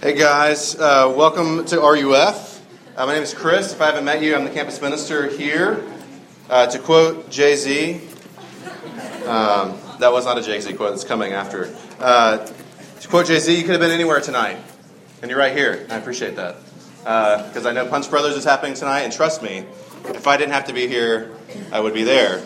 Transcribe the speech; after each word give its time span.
Hey 0.00 0.12
guys, 0.12 0.76
uh, 0.76 1.12
welcome 1.16 1.64
to 1.64 1.80
RUF. 1.80 2.64
Uh, 2.96 3.04
my 3.04 3.14
name 3.14 3.24
is 3.24 3.34
Chris. 3.34 3.72
If 3.72 3.80
I 3.80 3.86
haven't 3.86 4.04
met 4.04 4.22
you, 4.22 4.36
I'm 4.36 4.44
the 4.44 4.50
campus 4.50 4.80
minister 4.80 5.26
here. 5.28 5.84
Uh, 6.48 6.68
to 6.68 6.78
quote 6.78 7.28
Jay 7.30 7.56
Z, 7.56 8.00
um, 9.26 9.76
that 9.98 10.12
was 10.12 10.24
not 10.24 10.38
a 10.38 10.42
Jay 10.42 10.60
Z 10.60 10.72
quote, 10.74 10.94
it's 10.94 11.02
coming 11.02 11.32
after. 11.32 11.74
Uh, 11.98 12.46
to 13.00 13.08
quote 13.08 13.26
Jay 13.26 13.40
Z, 13.40 13.52
you 13.52 13.62
could 13.62 13.72
have 13.72 13.80
been 13.80 13.90
anywhere 13.90 14.20
tonight, 14.20 14.58
and 15.20 15.32
you're 15.32 15.40
right 15.40 15.56
here. 15.56 15.84
I 15.90 15.96
appreciate 15.96 16.36
that. 16.36 16.58
Because 16.98 17.66
I 17.66 17.72
know 17.72 17.84
Punch 17.88 18.08
Brothers 18.08 18.36
is 18.36 18.44
happening 18.44 18.74
tonight, 18.74 19.00
and 19.00 19.12
trust 19.12 19.42
me, 19.42 19.64
if 20.10 20.28
I 20.28 20.36
didn't 20.36 20.52
have 20.52 20.66
to 20.66 20.72
be 20.72 20.86
here, 20.86 21.34
I 21.72 21.80
would 21.80 21.92
be 21.92 22.04
there. 22.04 22.40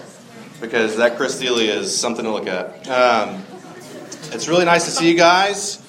Because 0.59 0.97
that 0.97 1.19
Chris 1.19 1.39
Thile 1.39 1.59
is 1.59 1.95
something 1.95 2.25
to 2.25 2.31
look 2.31 2.47
at. 2.47 2.89
Um, 2.89 3.45
it's 4.33 4.49
really 4.49 4.65
nice 4.65 4.87
to 4.87 4.91
see 4.91 5.11
you 5.11 5.19
guys. 5.19 5.82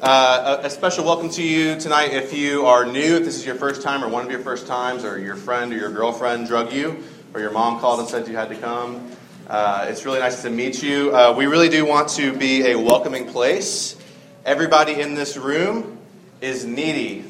Uh, 0.00 0.60
a, 0.62 0.70
special 0.70 1.04
welcome 1.04 1.28
to 1.28 1.42
you 1.42 1.74
tonight 1.80 2.12
if 2.12 2.32
you 2.32 2.66
are 2.66 2.86
new, 2.86 3.16
if 3.16 3.24
this 3.24 3.34
is 3.34 3.44
your 3.44 3.56
first 3.56 3.82
time 3.82 4.04
or 4.04 4.08
one 4.08 4.24
of 4.24 4.30
your 4.30 4.38
first 4.38 4.68
times, 4.68 5.02
or 5.04 5.18
your 5.18 5.34
friend 5.34 5.72
or 5.72 5.76
your 5.76 5.90
girlfriend 5.90 6.46
drug 6.46 6.72
you, 6.72 7.02
or 7.34 7.40
your 7.40 7.50
mom 7.50 7.80
called 7.80 7.98
and 7.98 8.08
said 8.08 8.28
you 8.28 8.36
had 8.36 8.48
to 8.48 8.54
come. 8.54 9.10
Uh, 9.48 9.86
it's 9.88 10.04
really 10.04 10.20
nice 10.20 10.40
to 10.42 10.50
meet 10.50 10.84
you. 10.84 11.12
Uh, 11.12 11.34
we 11.36 11.46
really 11.46 11.68
do 11.68 11.84
want 11.84 12.08
to 12.10 12.32
be 12.32 12.70
a 12.70 12.78
welcoming 12.78 13.26
place. 13.26 13.96
Everybody 14.44 15.00
in 15.00 15.16
this 15.16 15.36
room 15.36 15.98
is 16.40 16.64
needy 16.64 17.24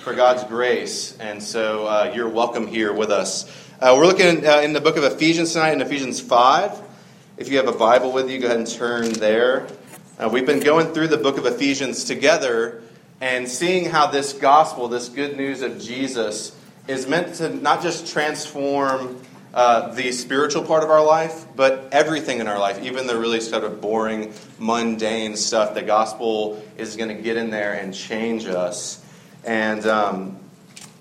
for 0.00 0.12
God's 0.12 0.42
grace, 0.42 1.16
and 1.18 1.40
so 1.40 1.86
uh, 1.86 2.12
you're 2.12 2.28
welcome 2.28 2.66
here 2.66 2.92
with 2.92 3.12
us. 3.12 3.48
Uh, 3.80 3.94
we're 3.96 4.06
looking 4.06 4.44
uh, 4.44 4.58
in 4.62 4.72
the 4.72 4.80
book 4.80 4.96
of 4.96 5.04
Ephesians 5.04 5.52
tonight, 5.52 5.74
in 5.74 5.80
Ephesians 5.80 6.20
5. 6.20 6.76
If 7.36 7.48
you 7.50 7.58
have 7.58 7.68
a 7.68 7.78
Bible 7.78 8.10
with 8.10 8.28
you, 8.28 8.40
go 8.40 8.46
ahead 8.46 8.58
and 8.58 8.66
turn 8.66 9.12
there. 9.12 9.68
Uh, 10.20 10.28
we've 10.28 10.44
been 10.44 10.60
going 10.60 10.92
through 10.92 11.08
the 11.08 11.16
book 11.16 11.38
of 11.38 11.46
Ephesians 11.46 12.04
together 12.04 12.82
and 13.22 13.48
seeing 13.48 13.86
how 13.86 14.06
this 14.06 14.34
gospel, 14.34 14.86
this 14.86 15.08
good 15.08 15.34
news 15.34 15.62
of 15.62 15.80
Jesus, 15.80 16.54
is 16.86 17.08
meant 17.08 17.36
to 17.36 17.48
not 17.48 17.80
just 17.80 18.06
transform 18.06 19.18
uh, 19.54 19.94
the 19.94 20.12
spiritual 20.12 20.62
part 20.62 20.84
of 20.84 20.90
our 20.90 21.02
life, 21.02 21.46
but 21.56 21.88
everything 21.90 22.38
in 22.38 22.48
our 22.48 22.58
life, 22.58 22.82
even 22.82 23.06
the 23.06 23.18
really 23.18 23.40
sort 23.40 23.64
of 23.64 23.80
boring, 23.80 24.30
mundane 24.58 25.36
stuff. 25.36 25.72
The 25.72 25.80
gospel 25.80 26.62
is 26.76 26.96
going 26.96 27.16
to 27.16 27.22
get 27.22 27.38
in 27.38 27.48
there 27.48 27.72
and 27.72 27.94
change 27.94 28.44
us. 28.44 29.02
And 29.46 29.86
um, 29.86 30.38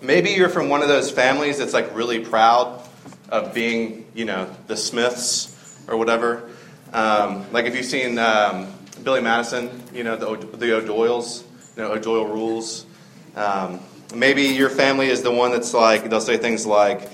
maybe 0.02 0.30
you're 0.30 0.48
from 0.48 0.70
one 0.70 0.82
of 0.82 0.88
those 0.88 1.12
families 1.12 1.58
that's 1.58 1.74
like 1.74 1.94
really 1.94 2.24
proud 2.24 2.82
of 3.28 3.54
being, 3.54 4.06
you 4.14 4.24
know, 4.24 4.50
the 4.68 4.78
Smiths 4.78 5.78
or 5.90 5.98
whatever. 5.98 6.50
Um, 6.94 7.52
like 7.52 7.66
if 7.66 7.76
you've 7.76 7.86
seen 7.86 8.18
um, 8.18 8.74
Billy 9.04 9.22
Madison, 9.22 9.84
you 9.94 10.04
know, 10.04 10.16
the, 10.16 10.58
the 10.58 10.76
O'Doyles, 10.76 11.44
you 11.76 11.84
know, 11.84 11.94
O'Doyle 11.94 12.26
rules. 12.26 12.86
Um, 13.36 13.80
maybe 14.14 14.44
your 14.44 14.70
family 14.70 15.08
is 15.08 15.22
the 15.22 15.32
one 15.32 15.52
that's 15.52 15.74
like, 15.74 16.10
they'll 16.10 16.22
say 16.22 16.38
things 16.38 16.66
like, 16.66 17.10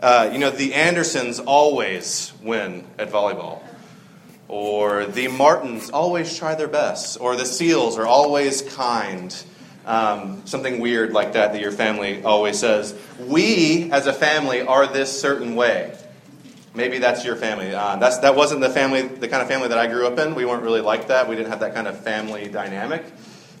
uh, 0.00 0.30
you 0.32 0.38
know, 0.38 0.50
the 0.50 0.74
Andersons 0.74 1.40
always 1.40 2.32
win 2.42 2.84
at 2.98 3.10
volleyball. 3.10 3.62
Or 4.48 5.06
the 5.06 5.28
Martins 5.28 5.90
always 5.90 6.36
try 6.36 6.54
their 6.54 6.68
best. 6.68 7.20
Or 7.20 7.36
the 7.36 7.46
Seals 7.46 7.98
are 7.98 8.06
always 8.06 8.62
kind. 8.62 9.34
Um, 9.84 10.42
something 10.46 10.80
weird 10.80 11.12
like 11.12 11.32
that 11.34 11.52
that 11.52 11.60
your 11.60 11.72
family 11.72 12.22
always 12.22 12.58
says. 12.58 12.98
We, 13.20 13.90
as 13.92 14.06
a 14.06 14.12
family, 14.12 14.62
are 14.62 14.86
this 14.86 15.20
certain 15.20 15.56
way. 15.56 15.96
Maybe 16.76 16.98
that's 16.98 17.24
your 17.24 17.36
family. 17.36 17.74
Uh, 17.74 17.96
that's, 17.96 18.18
that 18.18 18.36
wasn't 18.36 18.60
the 18.60 18.68
family, 18.68 19.02
the 19.02 19.28
kind 19.28 19.40
of 19.40 19.48
family 19.48 19.68
that 19.68 19.78
I 19.78 19.86
grew 19.86 20.06
up 20.06 20.18
in. 20.18 20.34
We 20.34 20.44
weren't 20.44 20.62
really 20.62 20.82
like 20.82 21.08
that. 21.08 21.26
We 21.26 21.34
didn't 21.34 21.48
have 21.48 21.60
that 21.60 21.74
kind 21.74 21.88
of 21.88 21.98
family 22.00 22.48
dynamic. 22.48 23.02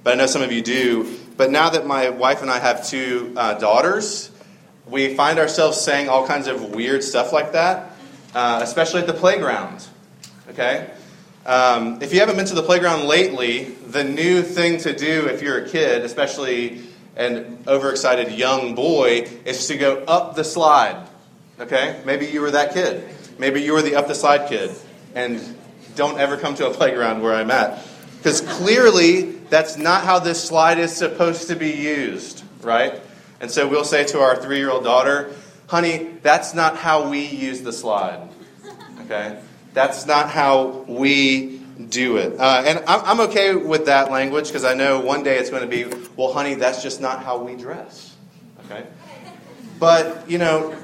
But 0.04 0.12
I 0.12 0.16
know 0.16 0.26
some 0.26 0.42
of 0.42 0.52
you 0.52 0.60
do. 0.60 1.18
But 1.38 1.50
now 1.50 1.70
that 1.70 1.86
my 1.86 2.10
wife 2.10 2.42
and 2.42 2.50
I 2.50 2.58
have 2.58 2.86
two 2.86 3.32
uh, 3.34 3.54
daughters, 3.54 4.30
we 4.86 5.14
find 5.14 5.38
ourselves 5.38 5.80
saying 5.80 6.10
all 6.10 6.26
kinds 6.26 6.46
of 6.46 6.74
weird 6.74 7.02
stuff 7.02 7.32
like 7.32 7.52
that, 7.52 7.92
uh, 8.34 8.60
especially 8.62 9.00
at 9.00 9.06
the 9.06 9.14
playground. 9.14 9.86
Okay? 10.50 10.90
Um, 11.46 12.02
if 12.02 12.12
you 12.12 12.20
haven't 12.20 12.36
been 12.36 12.46
to 12.46 12.54
the 12.54 12.62
playground 12.62 13.08
lately, 13.08 13.64
the 13.64 14.04
new 14.04 14.42
thing 14.42 14.78
to 14.80 14.94
do 14.94 15.26
if 15.26 15.40
you're 15.40 15.64
a 15.64 15.68
kid, 15.68 16.04
especially 16.04 16.82
an 17.16 17.64
overexcited 17.66 18.30
young 18.32 18.74
boy, 18.74 19.26
is 19.46 19.68
to 19.68 19.78
go 19.78 20.04
up 20.04 20.36
the 20.36 20.44
slide. 20.44 21.08
Okay? 21.58 22.00
Maybe 22.04 22.26
you 22.26 22.42
were 22.42 22.50
that 22.50 22.74
kid. 22.74 23.08
Maybe 23.38 23.62
you 23.62 23.72
were 23.72 23.82
the 23.82 23.96
up 23.96 24.08
the 24.08 24.14
slide 24.14 24.48
kid. 24.48 24.70
And 25.14 25.40
don't 25.94 26.18
ever 26.18 26.36
come 26.36 26.54
to 26.56 26.68
a 26.68 26.74
playground 26.74 27.22
where 27.22 27.34
I'm 27.34 27.50
at. 27.50 27.82
Because 28.18 28.40
clearly, 28.40 29.22
that's 29.50 29.76
not 29.76 30.04
how 30.04 30.18
this 30.18 30.42
slide 30.42 30.78
is 30.78 30.92
supposed 30.92 31.48
to 31.48 31.56
be 31.56 31.70
used, 31.70 32.44
right? 32.62 33.00
And 33.40 33.50
so 33.50 33.68
we'll 33.68 33.84
say 33.84 34.04
to 34.04 34.20
our 34.20 34.36
three 34.36 34.58
year 34.58 34.70
old 34.70 34.84
daughter, 34.84 35.34
honey, 35.66 36.10
that's 36.22 36.54
not 36.54 36.76
how 36.76 37.08
we 37.08 37.26
use 37.26 37.62
the 37.62 37.72
slide. 37.72 38.28
Okay? 39.02 39.40
That's 39.74 40.06
not 40.06 40.30
how 40.30 40.84
we 40.88 41.58
do 41.88 42.16
it. 42.16 42.38
Uh, 42.38 42.62
and 42.66 42.78
I'm, 42.86 43.00
I'm 43.04 43.20
okay 43.28 43.54
with 43.54 43.86
that 43.86 44.10
language 44.10 44.48
because 44.48 44.64
I 44.64 44.74
know 44.74 45.00
one 45.00 45.22
day 45.22 45.38
it's 45.38 45.50
going 45.50 45.62
to 45.62 45.68
be, 45.68 45.84
well, 46.16 46.32
honey, 46.32 46.54
that's 46.54 46.82
just 46.82 47.00
not 47.00 47.22
how 47.22 47.38
we 47.38 47.54
dress. 47.54 48.14
Okay? 48.64 48.86
But, 49.78 50.28
you 50.30 50.38
know, 50.38 50.74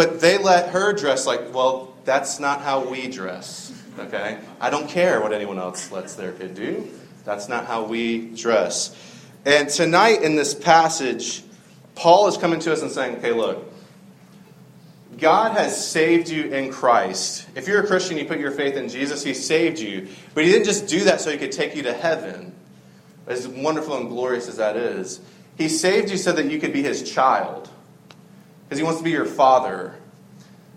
but 0.00 0.18
they 0.18 0.38
let 0.38 0.70
her 0.70 0.94
dress 0.94 1.26
like, 1.26 1.52
well, 1.52 1.94
that's 2.06 2.40
not 2.40 2.62
how 2.62 2.88
we 2.88 3.06
dress. 3.06 3.70
Okay? 3.98 4.38
I 4.58 4.70
don't 4.70 4.88
care 4.88 5.20
what 5.20 5.34
anyone 5.34 5.58
else 5.58 5.92
lets 5.92 6.14
their 6.14 6.32
kid 6.32 6.54
do. 6.54 6.88
That's 7.26 7.50
not 7.50 7.66
how 7.66 7.84
we 7.84 8.30
dress. 8.30 8.96
And 9.44 9.68
tonight 9.68 10.22
in 10.22 10.36
this 10.36 10.54
passage, 10.54 11.42
Paul 11.96 12.28
is 12.28 12.38
coming 12.38 12.60
to 12.60 12.72
us 12.72 12.80
and 12.80 12.90
saying, 12.90 13.16
okay, 13.18 13.32
look, 13.32 13.70
God 15.18 15.52
has 15.52 15.86
saved 15.86 16.30
you 16.30 16.44
in 16.44 16.72
Christ. 16.72 17.46
If 17.54 17.68
you're 17.68 17.84
a 17.84 17.86
Christian, 17.86 18.16
you 18.16 18.24
put 18.24 18.40
your 18.40 18.52
faith 18.52 18.76
in 18.76 18.88
Jesus, 18.88 19.22
He 19.22 19.34
saved 19.34 19.78
you. 19.78 20.08
But 20.32 20.44
He 20.44 20.50
didn't 20.50 20.64
just 20.64 20.86
do 20.86 21.04
that 21.04 21.20
so 21.20 21.30
He 21.30 21.36
could 21.36 21.52
take 21.52 21.76
you 21.76 21.82
to 21.82 21.92
heaven, 21.92 22.54
as 23.26 23.46
wonderful 23.46 23.98
and 23.98 24.08
glorious 24.08 24.48
as 24.48 24.56
that 24.56 24.78
is. 24.78 25.20
He 25.58 25.68
saved 25.68 26.10
you 26.10 26.16
so 26.16 26.32
that 26.32 26.46
you 26.46 26.58
could 26.58 26.72
be 26.72 26.82
His 26.82 27.02
child 27.02 27.68
because 28.70 28.78
he 28.78 28.84
wants 28.84 29.00
to 29.00 29.04
be 29.04 29.10
your 29.10 29.26
father. 29.26 29.96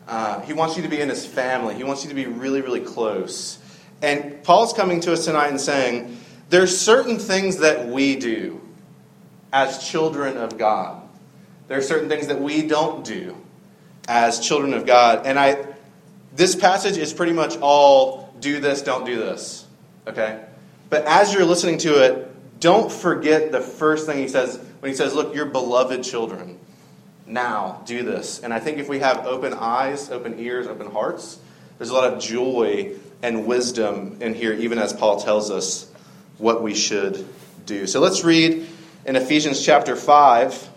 Uh, 0.07 0.41
he 0.41 0.53
wants 0.53 0.75
you 0.75 0.81
to 0.81 0.89
be 0.89 0.99
in 0.99 1.09
his 1.09 1.27
family. 1.27 1.75
He 1.75 1.83
wants 1.83 2.01
you 2.01 2.09
to 2.09 2.15
be 2.15 2.25
really, 2.25 2.59
really 2.61 2.79
close. 2.79 3.59
And 4.01 4.43
Paul's 4.43 4.73
coming 4.73 4.99
to 5.01 5.13
us 5.13 5.25
tonight 5.25 5.49
and 5.49 5.61
saying, 5.61 6.17
there's 6.49 6.75
certain 6.75 7.19
things 7.19 7.57
that 7.57 7.87
we 7.87 8.15
do 8.15 8.59
as 9.51 9.87
children 9.87 10.37
of 10.37 10.57
God. 10.57 11.07
There 11.67 11.77
are 11.77 11.83
certain 11.83 12.09
things 12.09 12.25
that 12.27 12.41
we 12.41 12.65
don't 12.65 13.05
do 13.05 13.37
as 14.07 14.39
children 14.39 14.73
of 14.73 14.87
God. 14.87 15.27
And 15.27 15.37
I 15.37 15.63
this 16.35 16.55
passage 16.55 16.97
is 16.97 17.13
pretty 17.13 17.33
much 17.33 17.57
all 17.57 18.33
do 18.39 18.59
this, 18.59 18.81
don't 18.81 19.05
do 19.05 19.17
this. 19.17 19.67
Okay? 20.07 20.43
But 20.89 21.05
as 21.05 21.31
you're 21.31 21.45
listening 21.45 21.77
to 21.79 22.03
it, 22.03 22.59
don't 22.59 22.91
forget 22.91 23.51
the 23.51 23.61
first 23.61 24.07
thing 24.07 24.17
he 24.17 24.27
says 24.27 24.59
when 24.79 24.91
he 24.91 24.97
says, 24.97 25.13
Look, 25.13 25.35
you're 25.35 25.45
beloved 25.45 26.03
children 26.03 26.59
now 27.25 27.81
do 27.85 28.03
this. 28.03 28.41
And 28.41 28.53
I 28.53 28.59
think 28.59 28.78
if 28.78 28.89
we 28.89 29.00
have 29.00 29.25
open 29.25 29.53
eyes, 29.53 30.09
open 30.09 30.39
ears, 30.39 30.67
open 30.67 30.91
hearts, 30.91 31.39
there's 31.78 31.89
a 31.89 31.94
lot 31.94 32.11
of 32.11 32.19
joy 32.19 32.94
and 33.22 33.45
wisdom 33.45 34.17
in 34.22 34.34
here, 34.34 34.53
even 34.53 34.78
as 34.78 34.94
Paul 34.94 35.19
tells 35.19 35.50
us 35.50 35.89
what 36.38 36.61
we 36.61 36.75
should 36.75 37.25
do. 37.66 37.88
So 37.88 38.00
let's 38.00 38.23
read 38.23 38.67
in 39.06 39.16
Ephesians 39.16 39.63
chapter 39.66 39.95
5. 39.95 40.69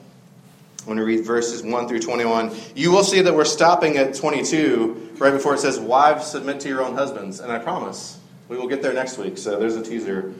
When 0.85 0.99
we 0.99 1.05
read 1.05 1.25
verses 1.25 1.65
1 1.65 1.89
through 1.89 1.99
21, 1.99 2.55
you 2.77 2.93
will 2.93 3.03
see 3.03 3.21
that 3.21 3.35
we're 3.35 3.45
stopping 3.45 3.97
at 3.97 4.15
22, 4.15 5.15
right 5.19 5.33
before 5.33 5.55
it 5.55 5.59
says, 5.59 5.81
Wives, 5.81 6.27
submit 6.27 6.61
to 6.61 6.69
your 6.69 6.83
own 6.83 6.95
husbands. 6.95 7.41
And 7.41 7.51
I 7.51 7.59
promise 7.59 8.21
we 8.49 8.57
will 8.57 8.69
get 8.69 8.83
there 8.83 8.93
next 8.93 9.19
week. 9.19 9.37
So 9.37 9.59
there's 9.59 9.75
a 9.75 9.83
teaser 9.83 10.33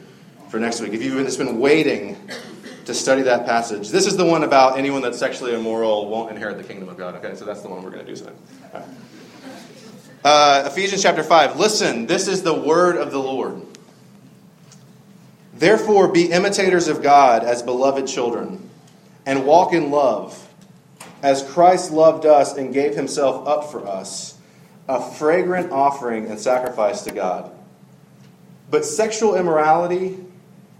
for 0.49 0.57
next 0.59 0.79
week. 0.79 0.93
If 0.93 1.03
you've 1.03 1.23
just 1.25 1.37
been 1.37 1.59
waiting 1.59 2.15
to 2.87 2.93
study 2.93 3.21
that 3.23 3.45
passage. 3.45 3.89
This 3.89 4.07
is 4.07 4.15
the 4.15 4.23
one 4.23 4.45
about 4.45 4.79
anyone 4.79 5.01
that's 5.01 5.19
sexually 5.19 5.53
immoral 5.53 6.07
won't 6.07 6.31
inherit 6.31 6.57
the 6.57 6.63
kingdom 6.63 6.87
of 6.87 6.97
God. 6.97 7.15
Okay, 7.15 7.35
so 7.35 7.43
that's 7.43 7.61
the 7.61 7.67
one 7.67 7.83
we're 7.83 7.91
going 7.91 8.05
to 8.05 8.09
do 8.09 8.17
tonight. 8.17 8.35
Right. 8.73 8.83
Uh, 10.23 10.63
Ephesians 10.67 11.03
chapter 11.03 11.21
5. 11.21 11.59
Listen, 11.59 12.05
this 12.05 12.29
is 12.29 12.43
the 12.43 12.53
word 12.53 12.95
of 12.95 13.11
the 13.11 13.19
Lord. 13.19 13.61
Therefore, 15.53 16.07
be 16.07 16.31
imitators 16.31 16.87
of 16.87 17.03
God 17.03 17.43
as 17.43 17.61
beloved 17.61 18.07
children, 18.07 18.69
and 19.25 19.45
walk 19.45 19.73
in 19.73 19.91
love, 19.91 20.47
as 21.21 21.43
Christ 21.43 21.91
loved 21.91 22.25
us 22.25 22.55
and 22.55 22.73
gave 22.73 22.95
himself 22.95 23.45
up 23.45 23.69
for 23.69 23.85
us, 23.85 24.37
a 24.87 25.01
fragrant 25.01 25.73
offering 25.73 26.27
and 26.27 26.39
sacrifice 26.39 27.01
to 27.01 27.11
God. 27.11 27.51
But 28.71 28.85
sexual 28.85 29.35
immorality 29.35 30.17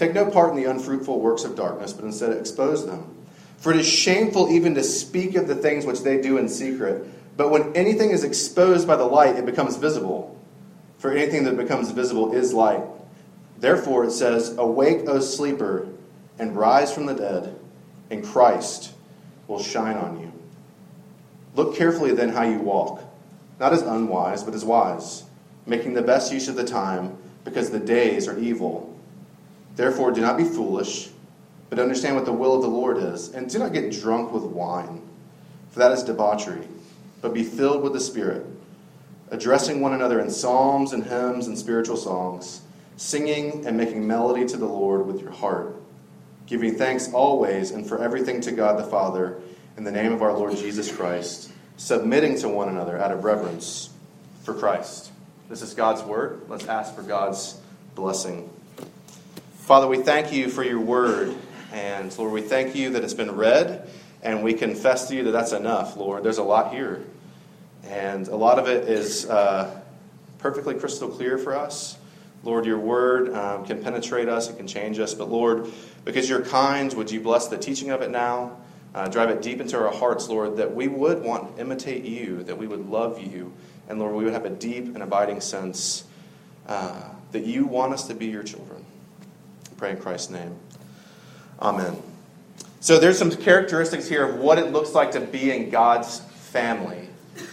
Take 0.00 0.14
no 0.14 0.30
part 0.30 0.48
in 0.48 0.56
the 0.56 0.64
unfruitful 0.64 1.20
works 1.20 1.44
of 1.44 1.54
darkness, 1.54 1.92
but 1.92 2.06
instead 2.06 2.32
expose 2.32 2.86
them. 2.86 3.04
For 3.58 3.70
it 3.70 3.78
is 3.80 3.86
shameful 3.86 4.50
even 4.50 4.74
to 4.76 4.82
speak 4.82 5.34
of 5.34 5.46
the 5.46 5.54
things 5.54 5.84
which 5.84 6.00
they 6.00 6.22
do 6.22 6.38
in 6.38 6.48
secret. 6.48 7.06
But 7.36 7.50
when 7.50 7.76
anything 7.76 8.08
is 8.08 8.24
exposed 8.24 8.88
by 8.88 8.96
the 8.96 9.04
light, 9.04 9.36
it 9.36 9.44
becomes 9.44 9.76
visible. 9.76 10.40
For 10.96 11.12
anything 11.12 11.44
that 11.44 11.58
becomes 11.58 11.90
visible 11.90 12.32
is 12.32 12.54
light. 12.54 12.82
Therefore, 13.58 14.04
it 14.04 14.12
says, 14.12 14.56
Awake, 14.56 15.06
O 15.06 15.20
sleeper, 15.20 15.86
and 16.38 16.56
rise 16.56 16.90
from 16.94 17.04
the 17.04 17.14
dead, 17.14 17.54
and 18.10 18.24
Christ 18.24 18.94
will 19.48 19.62
shine 19.62 19.98
on 19.98 20.18
you. 20.18 20.32
Look 21.54 21.76
carefully 21.76 22.14
then 22.14 22.30
how 22.30 22.44
you 22.44 22.60
walk, 22.60 23.04
not 23.58 23.74
as 23.74 23.82
unwise, 23.82 24.44
but 24.44 24.54
as 24.54 24.64
wise, 24.64 25.24
making 25.66 25.92
the 25.92 26.00
best 26.00 26.32
use 26.32 26.48
of 26.48 26.56
the 26.56 26.64
time, 26.64 27.18
because 27.44 27.68
the 27.68 27.78
days 27.78 28.26
are 28.28 28.38
evil. 28.38 28.89
Therefore, 29.76 30.10
do 30.12 30.20
not 30.20 30.36
be 30.36 30.44
foolish, 30.44 31.10
but 31.68 31.78
understand 31.78 32.16
what 32.16 32.24
the 32.24 32.32
will 32.32 32.54
of 32.54 32.62
the 32.62 32.68
Lord 32.68 32.98
is, 32.98 33.32
and 33.32 33.48
do 33.48 33.58
not 33.58 33.72
get 33.72 33.92
drunk 33.92 34.32
with 34.32 34.44
wine, 34.44 35.02
for 35.70 35.78
that 35.78 35.92
is 35.92 36.02
debauchery, 36.02 36.66
but 37.20 37.34
be 37.34 37.44
filled 37.44 37.82
with 37.82 37.92
the 37.92 38.00
Spirit 38.00 38.46
addressing 39.30 39.80
one 39.80 39.92
another 39.92 40.20
in 40.20 40.30
psalms 40.30 40.92
and 40.92 41.04
hymns 41.04 41.46
and 41.46 41.56
spiritual 41.56 41.96
songs, 41.96 42.62
singing 42.96 43.66
and 43.66 43.76
making 43.76 44.06
melody 44.06 44.46
to 44.46 44.56
the 44.56 44.66
Lord 44.66 45.06
with 45.06 45.20
your 45.20 45.30
heart, 45.30 45.74
giving 46.46 46.74
thanks 46.74 47.12
always 47.12 47.70
and 47.70 47.86
for 47.86 48.02
everything 48.02 48.40
to 48.42 48.52
God 48.52 48.78
the 48.78 48.84
Father 48.84 49.40
in 49.76 49.84
the 49.84 49.92
name 49.92 50.12
of 50.12 50.22
our 50.22 50.32
Lord 50.32 50.56
Jesus 50.56 50.94
Christ, 50.94 51.52
submitting 51.76 52.36
to 52.38 52.48
one 52.48 52.68
another 52.68 52.98
out 52.98 53.12
of 53.12 53.24
reverence 53.24 53.90
for 54.42 54.52
Christ. 54.52 55.12
This 55.48 55.62
is 55.62 55.74
God's 55.74 56.02
word. 56.02 56.42
Let's 56.48 56.66
ask 56.66 56.94
for 56.94 57.02
God's 57.02 57.58
blessing. 57.94 58.50
Father, 59.70 59.86
we 59.86 59.98
thank 59.98 60.32
you 60.32 60.48
for 60.48 60.64
your 60.64 60.80
word. 60.80 61.32
And 61.72 62.18
Lord, 62.18 62.32
we 62.32 62.42
thank 62.42 62.74
you 62.74 62.90
that 62.90 63.04
it's 63.04 63.14
been 63.14 63.30
read, 63.30 63.88
and 64.20 64.42
we 64.42 64.52
confess 64.52 65.06
to 65.06 65.14
you 65.14 65.22
that 65.22 65.30
that's 65.30 65.52
enough, 65.52 65.96
Lord. 65.96 66.24
There's 66.24 66.38
a 66.38 66.42
lot 66.42 66.74
here. 66.74 67.04
And 67.84 68.26
a 68.26 68.34
lot 68.34 68.58
of 68.58 68.66
it 68.66 68.88
is 68.88 69.30
uh, 69.30 69.80
perfectly 70.38 70.74
crystal 70.74 71.08
clear 71.08 71.38
for 71.38 71.56
us. 71.56 71.96
Lord, 72.42 72.66
your 72.66 72.80
word 72.80 73.32
um, 73.32 73.64
can 73.64 73.80
penetrate 73.80 74.28
us, 74.28 74.50
it 74.50 74.56
can 74.56 74.66
change 74.66 74.98
us. 74.98 75.14
But 75.14 75.28
Lord, 75.28 75.70
because 76.04 76.28
you're 76.28 76.44
kind, 76.44 76.92
would 76.94 77.12
you 77.12 77.20
bless 77.20 77.46
the 77.46 77.56
teaching 77.56 77.90
of 77.90 78.02
it 78.02 78.10
now? 78.10 78.56
Uh, 78.92 79.06
drive 79.06 79.30
it 79.30 79.40
deep 79.40 79.60
into 79.60 79.78
our 79.78 79.92
hearts, 79.92 80.28
Lord, 80.28 80.56
that 80.56 80.74
we 80.74 80.88
would 80.88 81.22
want 81.22 81.54
to 81.54 81.62
imitate 81.62 82.04
you, 82.04 82.42
that 82.42 82.58
we 82.58 82.66
would 82.66 82.88
love 82.88 83.20
you, 83.20 83.52
and 83.88 84.00
Lord, 84.00 84.16
we 84.16 84.24
would 84.24 84.32
have 84.32 84.46
a 84.46 84.50
deep 84.50 84.86
and 84.96 85.00
abiding 85.04 85.40
sense 85.40 86.02
uh, 86.66 87.04
that 87.30 87.44
you 87.44 87.66
want 87.66 87.92
us 87.92 88.08
to 88.08 88.14
be 88.14 88.26
your 88.26 88.42
children. 88.42 88.79
Pray 89.80 89.92
in 89.92 89.96
Christ's 89.96 90.28
name. 90.28 90.54
Amen. 91.58 91.96
So 92.80 92.98
there's 92.98 93.16
some 93.16 93.30
characteristics 93.30 94.06
here 94.06 94.28
of 94.28 94.36
what 94.36 94.58
it 94.58 94.72
looks 94.72 94.92
like 94.92 95.12
to 95.12 95.22
be 95.22 95.50
in 95.50 95.70
God's 95.70 96.20
family. 96.20 97.08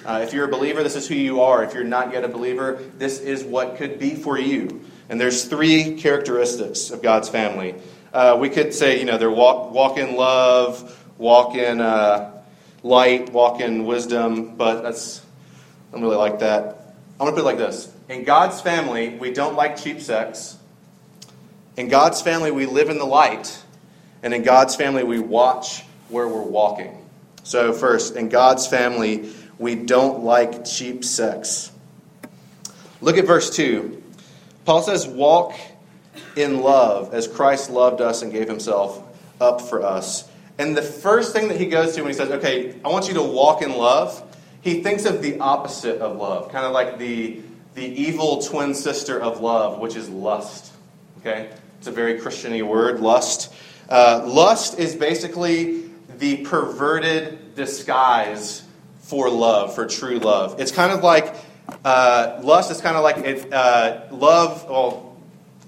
Uh, 0.05 0.19
if 0.23 0.33
you're 0.33 0.43
a 0.43 0.51
believer, 0.51 0.83
this 0.83 0.97
is 0.97 1.07
who 1.07 1.15
you 1.15 1.39
are. 1.39 1.63
If 1.63 1.73
you're 1.73 1.85
not 1.85 2.11
yet 2.11 2.25
a 2.25 2.27
believer, 2.27 2.83
this 2.97 3.21
is 3.21 3.45
what 3.45 3.77
could 3.77 3.97
be 3.97 4.13
for 4.13 4.37
you. 4.37 4.81
And 5.07 5.21
there's 5.21 5.45
three 5.45 5.95
characteristics 5.95 6.89
of 6.89 7.01
God's 7.01 7.29
family. 7.29 7.75
Uh, 8.11 8.35
we 8.37 8.49
could 8.49 8.73
say, 8.73 8.99
you 8.99 9.05
know, 9.05 9.17
they're 9.17 9.31
walk, 9.31 9.71
walk 9.71 9.97
in 9.97 10.17
love, 10.17 11.01
walk 11.17 11.55
in 11.55 11.79
uh, 11.79 12.43
light, 12.83 13.31
walk 13.31 13.61
in 13.61 13.85
wisdom, 13.85 14.57
but 14.57 14.81
that's, 14.81 15.21
I 15.91 15.93
don't 15.93 16.01
really 16.01 16.17
like 16.17 16.39
that. 16.39 16.93
I'm 17.21 17.25
going 17.25 17.31
to 17.31 17.41
put 17.41 17.49
it 17.49 17.57
like 17.57 17.57
this 17.57 17.89
In 18.09 18.25
God's 18.25 18.59
family, 18.59 19.17
we 19.17 19.31
don't 19.31 19.55
like 19.55 19.81
cheap 19.81 20.01
sex. 20.01 20.56
In 21.77 21.89
God's 21.89 22.23
family, 22.23 22.49
we 22.49 22.65
live 22.65 22.89
in 22.89 22.97
the 22.97 23.05
light. 23.05 23.63
And 24.23 24.33
in 24.33 24.41
God's 24.41 24.75
family, 24.75 25.03
we 25.03 25.19
watch 25.19 25.83
where 26.09 26.27
we're 26.27 26.41
walking. 26.41 27.07
So, 27.43 27.71
first, 27.71 28.15
in 28.15 28.29
God's 28.29 28.67
family, 28.67 29.31
we 29.59 29.75
don't 29.75 30.23
like 30.23 30.65
cheap 30.65 31.05
sex. 31.05 31.71
Look 32.99 33.17
at 33.17 33.25
verse 33.25 33.55
2. 33.55 34.03
Paul 34.65 34.81
says, 34.81 35.07
Walk 35.07 35.53
in 36.35 36.61
love 36.61 37.13
as 37.13 37.27
Christ 37.27 37.69
loved 37.69 38.01
us 38.01 38.23
and 38.23 38.31
gave 38.31 38.47
himself 38.49 39.03
up 39.39 39.61
for 39.61 39.83
us. 39.83 40.29
And 40.57 40.75
the 40.75 40.81
first 40.81 41.31
thing 41.31 41.47
that 41.49 41.59
he 41.59 41.67
goes 41.67 41.95
to 41.95 42.01
when 42.01 42.09
he 42.09 42.17
says, 42.17 42.31
Okay, 42.31 42.75
I 42.83 42.87
want 42.87 43.07
you 43.07 43.13
to 43.13 43.23
walk 43.23 43.61
in 43.61 43.71
love, 43.71 44.23
he 44.61 44.81
thinks 44.81 45.05
of 45.05 45.21
the 45.21 45.39
opposite 45.39 46.01
of 46.01 46.17
love, 46.17 46.51
kind 46.51 46.65
of 46.65 46.71
like 46.71 46.97
the, 46.97 47.39
the 47.75 47.85
evil 47.85 48.41
twin 48.41 48.73
sister 48.73 49.21
of 49.21 49.41
love, 49.41 49.77
which 49.77 49.95
is 49.95 50.09
lust. 50.09 50.73
Okay? 51.19 51.51
It's 51.79 51.87
a 51.87 51.91
very 51.91 52.19
Christiany 52.19 52.65
word, 52.65 52.99
lust. 52.99 53.53
Uh, 53.89 54.23
lust 54.25 54.79
is 54.79 54.95
basically 54.95 55.89
the 56.17 56.37
perverted 56.37 57.55
disguise 57.55 58.63
for 58.99 59.29
love, 59.29 59.75
for 59.75 59.85
true 59.85 60.19
love. 60.19 60.59
It's 60.59 60.71
kind 60.71 60.91
of 60.91 61.03
like 61.03 61.35
uh, 61.83 62.39
lust 62.43 62.71
is 62.71 62.81
kind 62.81 62.95
of 62.95 63.03
like 63.03 63.17
it, 63.17 63.53
uh, 63.53 64.07
love. 64.11 64.69
Well, 64.69 65.17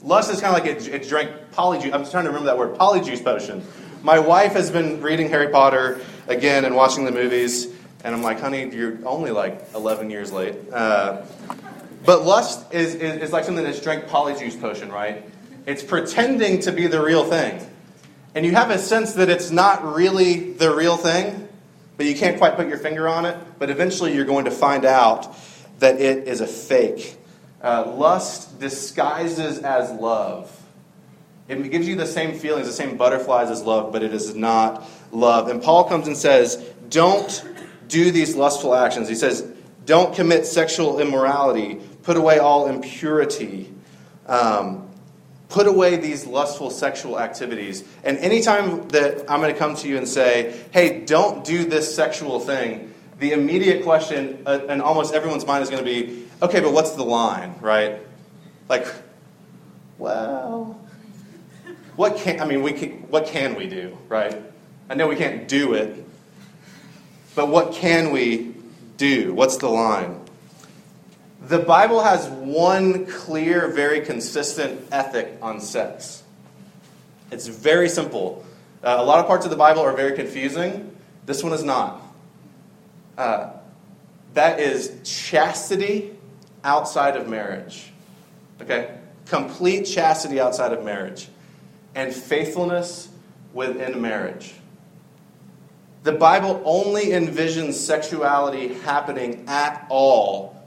lust 0.02 0.32
is 0.32 0.42
kind 0.42 0.56
of 0.56 0.64
like 0.64 0.78
it, 0.78 0.88
it 0.88 1.08
drank 1.08 1.32
polyjuice. 1.54 1.94
I'm 1.94 2.10
trying 2.10 2.26
to 2.26 2.30
remember 2.30 2.46
that 2.46 2.58
word, 2.58 2.78
polyjuice 2.78 3.24
potion. 3.24 3.64
My 4.02 4.20
wife 4.20 4.54
has 4.54 4.72
been 4.72 5.02
reading 5.02 5.30
Harry 5.30 5.50
Potter 5.50 6.00
again 6.28 6.66
and 6.66 6.76
watching 6.76 7.06
the 7.06 7.12
movies, 7.12 7.68
and 8.04 8.16
I'm 8.16 8.24
like, 8.24 8.40
honey, 8.40 8.74
you're 8.74 8.98
only 9.06 9.32
like 9.32 9.62
11 9.76 10.10
years 10.10 10.32
late. 10.32 10.56
Uh, 10.72 11.26
but 12.06 12.24
lust 12.24 12.74
is, 12.74 12.96
is, 12.96 13.24
is 13.24 13.32
like 13.34 13.44
something 13.44 13.64
that's 13.64 13.82
drank 13.82 14.06
polyjuice 14.06 14.60
potion, 14.60 14.90
right? 14.90 15.26
It's 15.70 15.84
pretending 15.84 16.62
to 16.62 16.72
be 16.72 16.88
the 16.88 17.00
real 17.00 17.24
thing. 17.24 17.64
And 18.34 18.44
you 18.44 18.54
have 18.54 18.72
a 18.72 18.80
sense 18.80 19.14
that 19.14 19.30
it's 19.30 19.52
not 19.52 19.94
really 19.94 20.54
the 20.54 20.76
real 20.76 20.98
thing, 20.98 21.48
but 21.96 22.08
you 22.08 22.16
can't 22.16 22.40
quite 22.40 22.56
put 22.56 22.68
your 22.68 22.80
finger 22.80 23.08
on 23.08 23.28
it. 23.28 23.38
But 23.60 23.70
eventually 23.70 24.16
you're 24.16 24.26
going 24.26 24.46
to 24.46 24.52
find 24.52 24.84
out 24.84 25.32
that 25.78 26.02
it 26.02 26.28
is 26.28 26.42
a 26.42 26.48
fake. 26.48 27.18
Uh, 27.62 27.94
lust 27.96 28.60
disguises 28.60 29.60
as 29.60 29.92
love. 29.92 30.52
It 31.48 31.70
gives 31.70 31.88
you 31.88 31.96
the 31.96 32.08
same 32.08 32.40
feelings, 32.40 32.66
the 32.66 32.74
same 32.74 32.98
butterflies 32.98 33.52
as 33.52 33.62
love, 33.62 33.92
but 33.92 34.02
it 34.02 34.12
is 34.12 34.34
not 34.34 34.90
love. 35.12 35.50
And 35.50 35.62
Paul 35.62 35.84
comes 35.84 36.08
and 36.08 36.18
says, 36.18 36.56
Don't 36.90 37.48
do 37.88 38.10
these 38.10 38.36
lustful 38.36 38.74
actions. 38.74 39.08
He 39.08 39.14
says, 39.14 39.48
Don't 39.86 40.16
commit 40.16 40.48
sexual 40.48 41.00
immorality. 41.00 41.76
Put 42.02 42.18
away 42.18 42.40
all 42.40 42.66
impurity. 42.66 43.72
Um, 44.26 44.89
put 45.50 45.68
away 45.68 45.98
these 45.98 46.26
lustful 46.26 46.70
sexual 46.70 47.20
activities. 47.20 47.84
And 48.04 48.18
anytime 48.20 48.88
that 48.90 49.30
I'm 49.30 49.42
going 49.42 49.52
to 49.52 49.58
come 49.58 49.76
to 49.78 49.88
you 49.88 49.98
and 49.98 50.08
say, 50.08 50.64
hey, 50.72 51.04
don't 51.06 51.44
do 51.44 51.66
this 51.66 51.94
sexual 51.94 52.40
thing, 52.40 52.94
the 53.20 53.34
immediate 53.34 53.84
question 53.84 54.44
uh, 54.46 54.60
in 54.70 54.80
almost 54.80 55.14
everyone's 55.14 55.46
mind 55.46 55.64
is 55.64 55.70
going 55.70 55.84
to 55.84 55.90
be, 55.90 56.26
okay, 56.42 56.60
but 56.62 56.72
what's 56.72 56.92
the 56.92 57.04
line, 57.04 57.56
right? 57.60 58.00
Like, 58.70 58.88
well, 59.98 60.80
what 61.96 62.16
can, 62.16 62.40
I 62.40 62.46
mean, 62.46 62.62
we 62.62 62.72
can, 62.72 62.92
what 63.10 63.26
can 63.26 63.56
we 63.56 63.68
do, 63.68 63.98
right? 64.08 64.42
I 64.90 64.96
know 64.96 65.08
we 65.08 65.16
can't 65.16 65.48
do 65.48 65.74
it, 65.74 66.06
but 67.36 67.50
what 67.50 67.74
can 67.74 68.12
we 68.12 68.54
do? 68.98 69.34
What's 69.34 69.58
the 69.58 69.68
line? 69.68 70.22
The 71.48 71.60
Bible 71.60 72.02
has 72.04 72.28
one 72.28 73.06
clear, 73.06 73.70
very 73.70 74.02
consistent 74.02 74.88
ethic 74.92 75.38
on 75.42 75.62
sex. 75.62 76.24
It's 77.32 77.48
very 77.48 77.88
simple. 77.88 78.46
Uh, 78.84 78.98
a 79.00 79.04
lot 79.04 79.20
of 79.20 79.28
parts 79.28 79.46
of 79.46 79.52
the 79.52 79.58
Bible 79.58 79.82
are 79.82 79.96
very 79.96 80.16
confusing. 80.16 80.96
This 81.26 81.44
one 81.44 81.54
is 81.54 81.64
not. 81.64 82.02
Uh, 83.18 83.52
that 84.34 84.60
is 84.60 85.00
chastity 85.04 86.12
outside 86.64 87.16
of 87.16 87.30
marriage. 87.30 87.92
Okay? 88.62 88.98
Complete 89.26 89.84
chastity 89.84 90.40
outside 90.40 90.74
of 90.74 90.84
marriage. 90.84 91.30
And 91.96 92.14
faithfulness 92.14 93.10
within 93.54 94.02
marriage. 94.02 94.54
The 96.04 96.12
Bible 96.14 96.62
only 96.66 97.08
envisions 97.08 97.74
sexuality 97.74 98.74
happening 98.76 99.46
at 99.48 99.86
all 99.90 100.59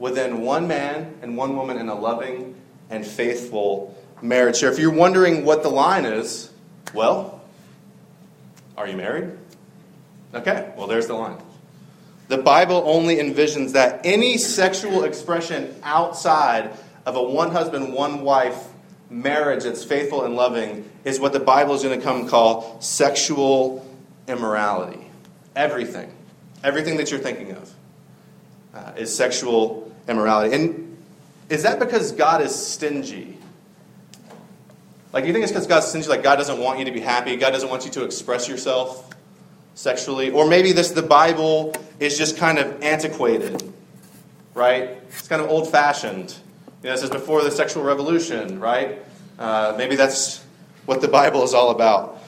within 0.00 0.40
one 0.40 0.66
man 0.66 1.14
and 1.22 1.36
one 1.36 1.54
woman 1.54 1.76
in 1.76 1.88
a 1.88 1.94
loving 1.94 2.56
and 2.88 3.06
faithful 3.06 3.96
marriage. 4.20 4.56
So 4.56 4.66
if 4.66 4.78
you're 4.78 4.90
wondering 4.90 5.44
what 5.44 5.62
the 5.62 5.68
line 5.68 6.04
is, 6.04 6.50
well, 6.92 7.40
are 8.76 8.88
you 8.88 8.96
married? 8.96 9.30
Okay, 10.34 10.72
well, 10.76 10.88
there's 10.88 11.06
the 11.06 11.14
line. 11.14 11.38
The 12.28 12.38
Bible 12.38 12.82
only 12.86 13.16
envisions 13.16 13.72
that 13.72 14.00
any 14.04 14.38
sexual 14.38 15.04
expression 15.04 15.74
outside 15.82 16.70
of 17.04 17.16
a 17.16 17.22
one 17.22 17.50
husband, 17.50 17.92
one 17.92 18.22
wife 18.22 18.68
marriage 19.10 19.64
that's 19.64 19.84
faithful 19.84 20.24
and 20.24 20.34
loving 20.34 20.88
is 21.04 21.20
what 21.20 21.32
the 21.32 21.40
Bible 21.40 21.74
is 21.74 21.82
going 21.82 21.98
to 21.98 22.04
come 22.04 22.28
call 22.28 22.80
sexual 22.80 23.86
immorality. 24.28 25.10
Everything, 25.56 26.12
everything 26.62 26.96
that 26.98 27.10
you're 27.10 27.20
thinking 27.20 27.52
of 27.52 27.74
uh, 28.72 28.92
is 28.96 29.14
sexual 29.14 29.89
immorality. 30.08 30.54
And 30.54 30.96
is 31.48 31.62
that 31.64 31.78
because 31.78 32.12
God 32.12 32.42
is 32.42 32.54
stingy? 32.54 33.36
Like, 35.12 35.24
do 35.24 35.28
you 35.28 35.32
think 35.32 35.42
it's 35.42 35.52
because 35.52 35.66
God's 35.66 35.86
stingy? 35.86 36.08
Like, 36.08 36.22
God 36.22 36.36
doesn't 36.36 36.58
want 36.58 36.78
you 36.78 36.84
to 36.84 36.92
be 36.92 37.00
happy? 37.00 37.36
God 37.36 37.50
doesn't 37.50 37.68
want 37.68 37.84
you 37.84 37.90
to 37.92 38.04
express 38.04 38.48
yourself 38.48 39.10
sexually? 39.74 40.30
Or 40.30 40.46
maybe 40.46 40.72
this 40.72 40.90
the 40.90 41.02
Bible 41.02 41.74
is 41.98 42.16
just 42.16 42.36
kind 42.36 42.58
of 42.58 42.82
antiquated, 42.82 43.72
right? 44.54 44.90
It's 45.08 45.28
kind 45.28 45.42
of 45.42 45.48
old 45.48 45.70
fashioned. 45.70 46.36
You 46.82 46.88
know, 46.88 46.92
this 46.92 47.02
is 47.02 47.10
before 47.10 47.42
the 47.42 47.50
sexual 47.50 47.82
revolution, 47.82 48.60
right? 48.60 49.02
Uh, 49.38 49.74
maybe 49.76 49.96
that's 49.96 50.44
what 50.86 51.00
the 51.00 51.08
Bible 51.08 51.42
is 51.42 51.54
all 51.54 51.70
about. 51.70 52.22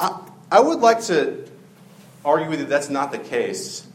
I, 0.00 0.20
I 0.50 0.60
would 0.60 0.80
like 0.80 1.02
to 1.02 1.44
argue 2.24 2.48
with 2.48 2.60
you 2.60 2.66
that's 2.66 2.88
not 2.88 3.12
the 3.12 3.18
case. 3.18 3.86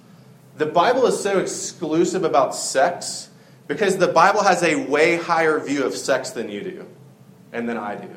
The 0.57 0.65
Bible 0.65 1.05
is 1.05 1.21
so 1.21 1.39
exclusive 1.39 2.23
about 2.23 2.55
sex 2.55 3.29
because 3.67 3.97
the 3.97 4.07
Bible 4.07 4.43
has 4.43 4.63
a 4.63 4.87
way 4.87 5.17
higher 5.17 5.59
view 5.59 5.83
of 5.83 5.95
sex 5.95 6.31
than 6.31 6.49
you 6.49 6.61
do 6.61 6.85
and 7.53 7.69
than 7.69 7.77
I 7.77 7.95
do. 7.95 8.09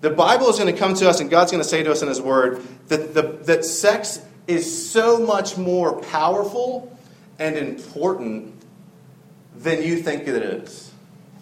The 0.00 0.10
Bible 0.10 0.48
is 0.48 0.58
going 0.58 0.72
to 0.72 0.78
come 0.78 0.94
to 0.94 1.08
us, 1.08 1.20
and 1.20 1.28
God's 1.28 1.50
going 1.50 1.62
to 1.62 1.68
say 1.68 1.82
to 1.82 1.90
us 1.90 2.02
in 2.02 2.08
His 2.08 2.20
Word 2.20 2.62
that, 2.88 3.14
the, 3.14 3.22
that 3.44 3.64
sex 3.64 4.20
is 4.46 4.90
so 4.90 5.18
much 5.18 5.56
more 5.56 6.00
powerful 6.02 6.96
and 7.38 7.56
important 7.56 8.54
than 9.56 9.82
you 9.82 9.96
think 9.96 10.28
it 10.28 10.42
is. 10.42 10.92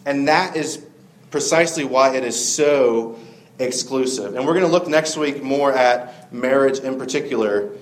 And 0.07 0.29
that 0.29 0.57
is 0.57 0.85
precisely 1.31 1.85
why 1.85 2.17
it 2.17 2.25
is 2.25 2.43
so 2.43 3.19
exclusive. 3.59 4.37
And 4.37 4.47
we're 4.47 4.55
going 4.55 4.67
to 4.67 4.73
look 4.73 4.89
next 4.89 5.17
week 5.17 5.43
more 5.43 5.73
at 5.73 6.33
marriage 6.33 6.79
in 6.79 6.99
particular. 6.99 7.73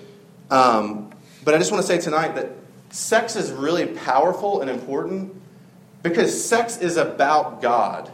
Um, 0.51 1.04
but 1.45 1.55
I 1.55 1.59
just 1.59 1.71
want 1.71 1.83
to 1.83 1.87
say 1.87 1.99
tonight 1.99 2.35
that 2.37 2.51
sex 2.91 3.37
is 3.37 3.51
really 3.51 3.87
powerful 3.87 4.61
and 4.61 4.71
important 4.71 5.35
because 6.03 6.45
sex 6.45 6.79
is 6.79 6.97
about 6.97 7.61
God. 7.61 8.11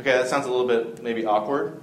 Okay, 0.00 0.12
that 0.12 0.28
sounds 0.28 0.46
a 0.46 0.50
little 0.50 0.66
bit 0.66 1.02
maybe 1.02 1.26
awkward. 1.26 1.80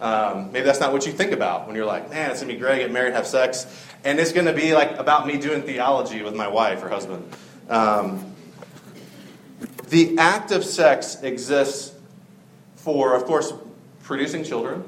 Um, 0.00 0.50
maybe 0.50 0.64
that's 0.64 0.80
not 0.80 0.92
what 0.92 1.06
you 1.06 1.12
think 1.12 1.32
about 1.32 1.66
when 1.66 1.76
you're 1.76 1.86
like, 1.86 2.10
man, 2.10 2.30
it's 2.30 2.40
gonna 2.40 2.52
be 2.52 2.58
great, 2.58 2.78
get 2.78 2.90
married, 2.90 3.12
have 3.12 3.26
sex, 3.26 3.66
and 4.02 4.18
it's 4.18 4.32
gonna 4.32 4.52
be 4.52 4.74
like 4.74 4.96
about 4.98 5.26
me 5.26 5.36
doing 5.38 5.62
theology 5.62 6.22
with 6.22 6.34
my 6.34 6.48
wife 6.48 6.82
or 6.82 6.88
husband. 6.88 7.30
Um, 7.68 8.34
the 9.88 10.16
act 10.18 10.52
of 10.52 10.64
sex 10.64 11.22
exists 11.22 11.94
for, 12.76 13.14
of 13.14 13.24
course, 13.24 13.52
producing 14.02 14.42
children, 14.42 14.84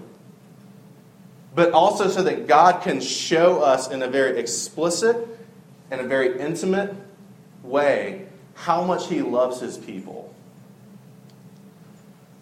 but 1.55 1.73
also 1.73 2.09
so 2.09 2.23
that 2.23 2.47
God 2.47 2.83
can 2.83 3.01
show 3.01 3.63
us 3.63 3.91
in 3.91 4.03
a 4.03 4.09
very 4.09 4.39
explicit 4.39 5.29
and 5.91 6.01
a 6.01 6.05
very 6.05 6.41
intimate 6.41 6.95
way 7.63 8.27
how 8.55 8.85
much 8.85 9.09
He 9.09 9.23
loves 9.23 9.61
His 9.61 9.77
people. 9.79 10.35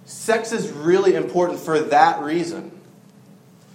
Sex 0.05 0.53
is 0.53 0.71
really 0.71 1.15
important 1.15 1.61
for 1.61 1.79
that 1.81 2.23
reason. 2.23 2.73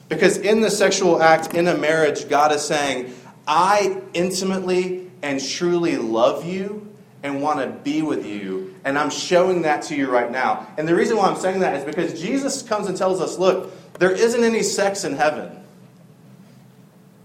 Because 0.09 0.37
in 0.37 0.61
the 0.61 0.69
sexual 0.69 1.21
act, 1.21 1.53
in 1.53 1.67
a 1.67 1.77
marriage, 1.77 2.29
God 2.29 2.51
is 2.51 2.61
saying, 2.61 3.13
I 3.47 4.01
intimately 4.13 5.09
and 5.21 5.43
truly 5.43 5.97
love 5.97 6.45
you 6.45 6.93
and 7.23 7.41
want 7.41 7.59
to 7.59 7.67
be 7.67 8.01
with 8.01 8.25
you. 8.25 8.75
And 8.83 8.99
I'm 8.99 9.09
showing 9.09 9.63
that 9.63 9.83
to 9.83 9.95
you 9.95 10.11
right 10.11 10.29
now. 10.29 10.67
And 10.77 10.87
the 10.87 10.93
reason 10.93 11.17
why 11.17 11.27
I'm 11.27 11.37
saying 11.37 11.61
that 11.61 11.75
is 11.75 11.83
because 11.83 12.19
Jesus 12.21 12.61
comes 12.61 12.87
and 12.87 12.95
tells 12.95 13.19
us 13.19 13.39
look, 13.39 13.71
there 13.97 14.11
isn't 14.11 14.43
any 14.43 14.63
sex 14.63 15.03
in 15.03 15.15
heaven, 15.15 15.63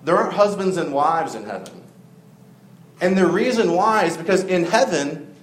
there 0.05 0.17
aren't 0.17 0.35
husbands 0.35 0.77
and 0.77 0.93
wives 0.93 1.35
in 1.35 1.45
heaven. 1.45 1.83
And 3.01 3.17
the 3.17 3.27
reason 3.27 3.73
why 3.73 4.05
is 4.05 4.17
because 4.17 4.45
in 4.45 4.65
heaven, 4.65 5.35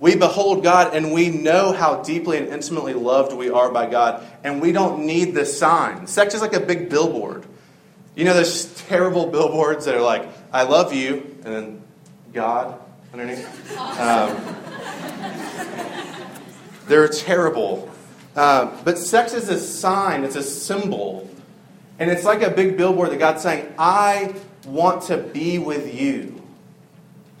we 0.00 0.16
behold 0.16 0.62
God 0.62 0.94
and 0.94 1.12
we 1.12 1.30
know 1.30 1.72
how 1.72 2.02
deeply 2.02 2.36
and 2.36 2.48
intimately 2.48 2.92
loved 2.92 3.32
we 3.32 3.48
are 3.50 3.70
by 3.70 3.86
God, 3.86 4.26
and 4.42 4.60
we 4.60 4.72
don't 4.72 5.06
need 5.06 5.34
the 5.34 5.46
sign. 5.46 6.06
Sex 6.06 6.34
is 6.34 6.42
like 6.42 6.52
a 6.52 6.60
big 6.60 6.90
billboard. 6.90 7.46
You 8.14 8.24
know, 8.24 8.34
those 8.34 8.66
terrible 8.82 9.26
billboards 9.26 9.86
that 9.86 9.94
are 9.94 10.02
like, 10.02 10.28
I 10.52 10.64
love 10.64 10.92
you, 10.92 11.36
and 11.44 11.54
then 11.54 11.82
God 12.32 12.80
underneath? 13.14 13.78
Um, 13.78 14.36
they're 16.86 17.08
terrible. 17.08 17.90
Uh, 18.36 18.70
but 18.84 18.98
sex 18.98 19.32
is 19.32 19.48
a 19.48 19.58
sign, 19.58 20.24
it's 20.24 20.36
a 20.36 20.42
symbol. 20.42 21.28
And 21.98 22.10
it's 22.10 22.24
like 22.24 22.42
a 22.42 22.50
big 22.50 22.76
billboard 22.76 23.10
that 23.10 23.18
God's 23.18 23.42
saying, 23.42 23.72
I 23.78 24.34
want 24.66 25.04
to 25.04 25.16
be 25.16 25.58
with 25.58 25.94
you. 25.94 26.42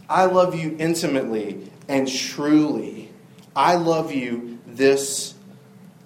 I 0.08 0.26
love 0.26 0.54
you 0.54 0.76
intimately 0.78 1.70
and 1.88 2.06
truly. 2.06 3.10
I 3.56 3.76
love 3.76 4.12
you 4.12 4.58
this 4.66 5.34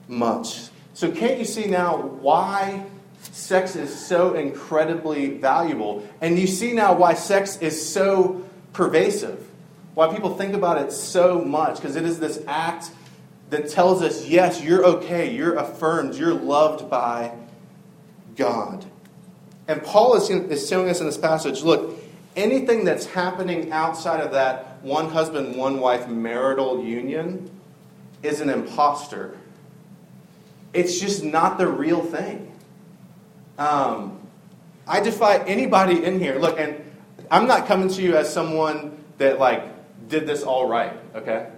much. 0.06 0.68
So, 0.94 1.10
can't 1.12 1.38
you 1.38 1.44
see 1.44 1.66
now 1.66 1.98
why 1.98 2.84
sex 3.32 3.76
is 3.76 3.96
so 3.96 4.34
incredibly 4.34 5.38
valuable? 5.38 6.06
And 6.20 6.38
you 6.38 6.46
see 6.46 6.72
now 6.72 6.94
why 6.94 7.14
sex 7.14 7.58
is 7.58 7.88
so 7.88 8.44
pervasive, 8.72 9.46
why 9.94 10.12
people 10.12 10.36
think 10.36 10.54
about 10.54 10.78
it 10.78 10.92
so 10.92 11.44
much, 11.44 11.76
because 11.76 11.96
it 11.96 12.04
is 12.04 12.18
this 12.18 12.42
act 12.46 12.90
that 13.50 13.68
tells 13.68 14.02
us, 14.02 14.26
yes, 14.26 14.62
you're 14.62 14.84
okay, 14.84 15.34
you're 15.34 15.56
affirmed, 15.56 16.14
you're 16.14 16.34
loved 16.34 16.90
by 16.90 17.32
God. 18.36 18.84
And 19.66 19.82
Paul 19.82 20.16
is, 20.16 20.30
is 20.30 20.68
showing 20.68 20.88
us 20.88 21.00
in 21.00 21.06
this 21.06 21.18
passage 21.18 21.62
look, 21.62 21.98
anything 22.36 22.84
that's 22.84 23.06
happening 23.06 23.72
outside 23.72 24.20
of 24.20 24.32
that 24.32 24.78
one 24.82 25.10
husband, 25.10 25.56
one 25.56 25.80
wife 25.80 26.08
marital 26.08 26.84
union 26.84 27.50
is 28.22 28.40
an 28.40 28.48
impostor. 28.48 29.36
It's 30.72 31.00
just 31.00 31.24
not 31.24 31.58
the 31.58 31.66
real 31.66 32.02
thing. 32.02 32.52
Um, 33.58 34.20
I 34.86 35.00
defy 35.00 35.38
anybody 35.38 36.04
in 36.04 36.20
here. 36.20 36.38
Look, 36.38 36.58
and 36.58 36.82
I'm 37.30 37.46
not 37.46 37.66
coming 37.66 37.88
to 37.88 38.02
you 38.02 38.16
as 38.16 38.32
someone 38.32 38.96
that 39.18 39.38
like 39.38 39.64
did 40.08 40.26
this 40.26 40.42
all 40.42 40.68
right. 40.68 40.92
Okay, 41.14 41.48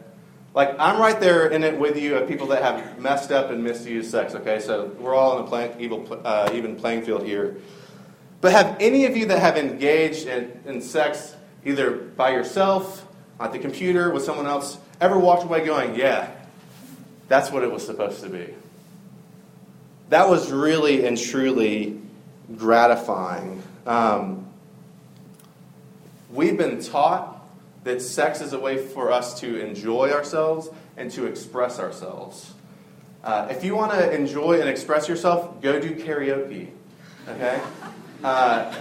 like 0.55 0.75
I'm 0.79 1.01
right 1.01 1.19
there 1.21 1.49
in 1.49 1.63
it 1.63 1.79
with 1.79 1.97
you 1.97 2.17
of 2.17 2.29
people 2.29 2.49
that 2.49 2.63
have 2.63 2.99
messed 2.99 3.31
up 3.31 3.51
and 3.51 3.63
misused 3.63 4.11
sex. 4.11 4.35
Okay, 4.35 4.61
so 4.61 4.87
we're 4.99 5.15
all 5.15 5.39
in 5.39 5.45
a 5.45 5.49
play, 5.49 5.75
evil, 5.79 6.21
uh, 6.25 6.51
even 6.53 6.77
playing 6.77 7.03
field 7.03 7.25
here. 7.25 7.57
But 8.41 8.53
have 8.53 8.77
any 8.81 9.05
of 9.05 9.17
you 9.17 9.27
that 9.27 9.39
have 9.39 9.57
engaged 9.57 10.27
in, 10.27 10.61
in 10.67 10.81
sex 10.81 11.37
either 11.65 11.91
by 11.91 12.31
yourself, 12.31 13.07
at 13.39 13.53
the 13.53 13.59
computer, 13.59 14.11
with 14.11 14.23
someone 14.23 14.47
else, 14.47 14.79
ever 15.01 15.19
walked 15.19 15.45
away 15.45 15.65
going, 15.65 15.95
yeah, 15.95 16.31
that's 17.29 17.51
what 17.51 17.63
it 17.63 17.71
was 17.71 17.85
supposed 17.85 18.23
to 18.23 18.29
be? 18.29 18.55
That 20.11 20.29
was 20.29 20.51
really 20.51 21.07
and 21.07 21.17
truly 21.17 22.01
gratifying. 22.57 23.63
Um, 23.87 24.47
we've 26.31 26.59
been 26.59 26.83
taught 26.83 27.40
that 27.85 28.03
sex 28.03 28.41
is 28.41 28.53
a 28.53 28.59
way 28.59 28.77
for 28.77 29.11
us 29.11 29.41
to 29.41 29.61
enjoy 29.61 30.11
ourselves 30.11 30.69
and 30.97 31.11
to 31.13 31.27
express 31.27 31.79
ourselves. 31.79 32.53
Uh, 33.25 33.49
if 33.51 33.65
you 33.65 33.75
want 33.75 33.93
to 33.93 34.13
enjoy 34.13 34.61
and 34.61 34.69
express 34.69 35.09
yourself, 35.09 35.61
go 35.61 35.81
do 35.81 35.95
karaoke. 35.95 36.71
Okay? 37.29 37.61
uh, 38.25 38.75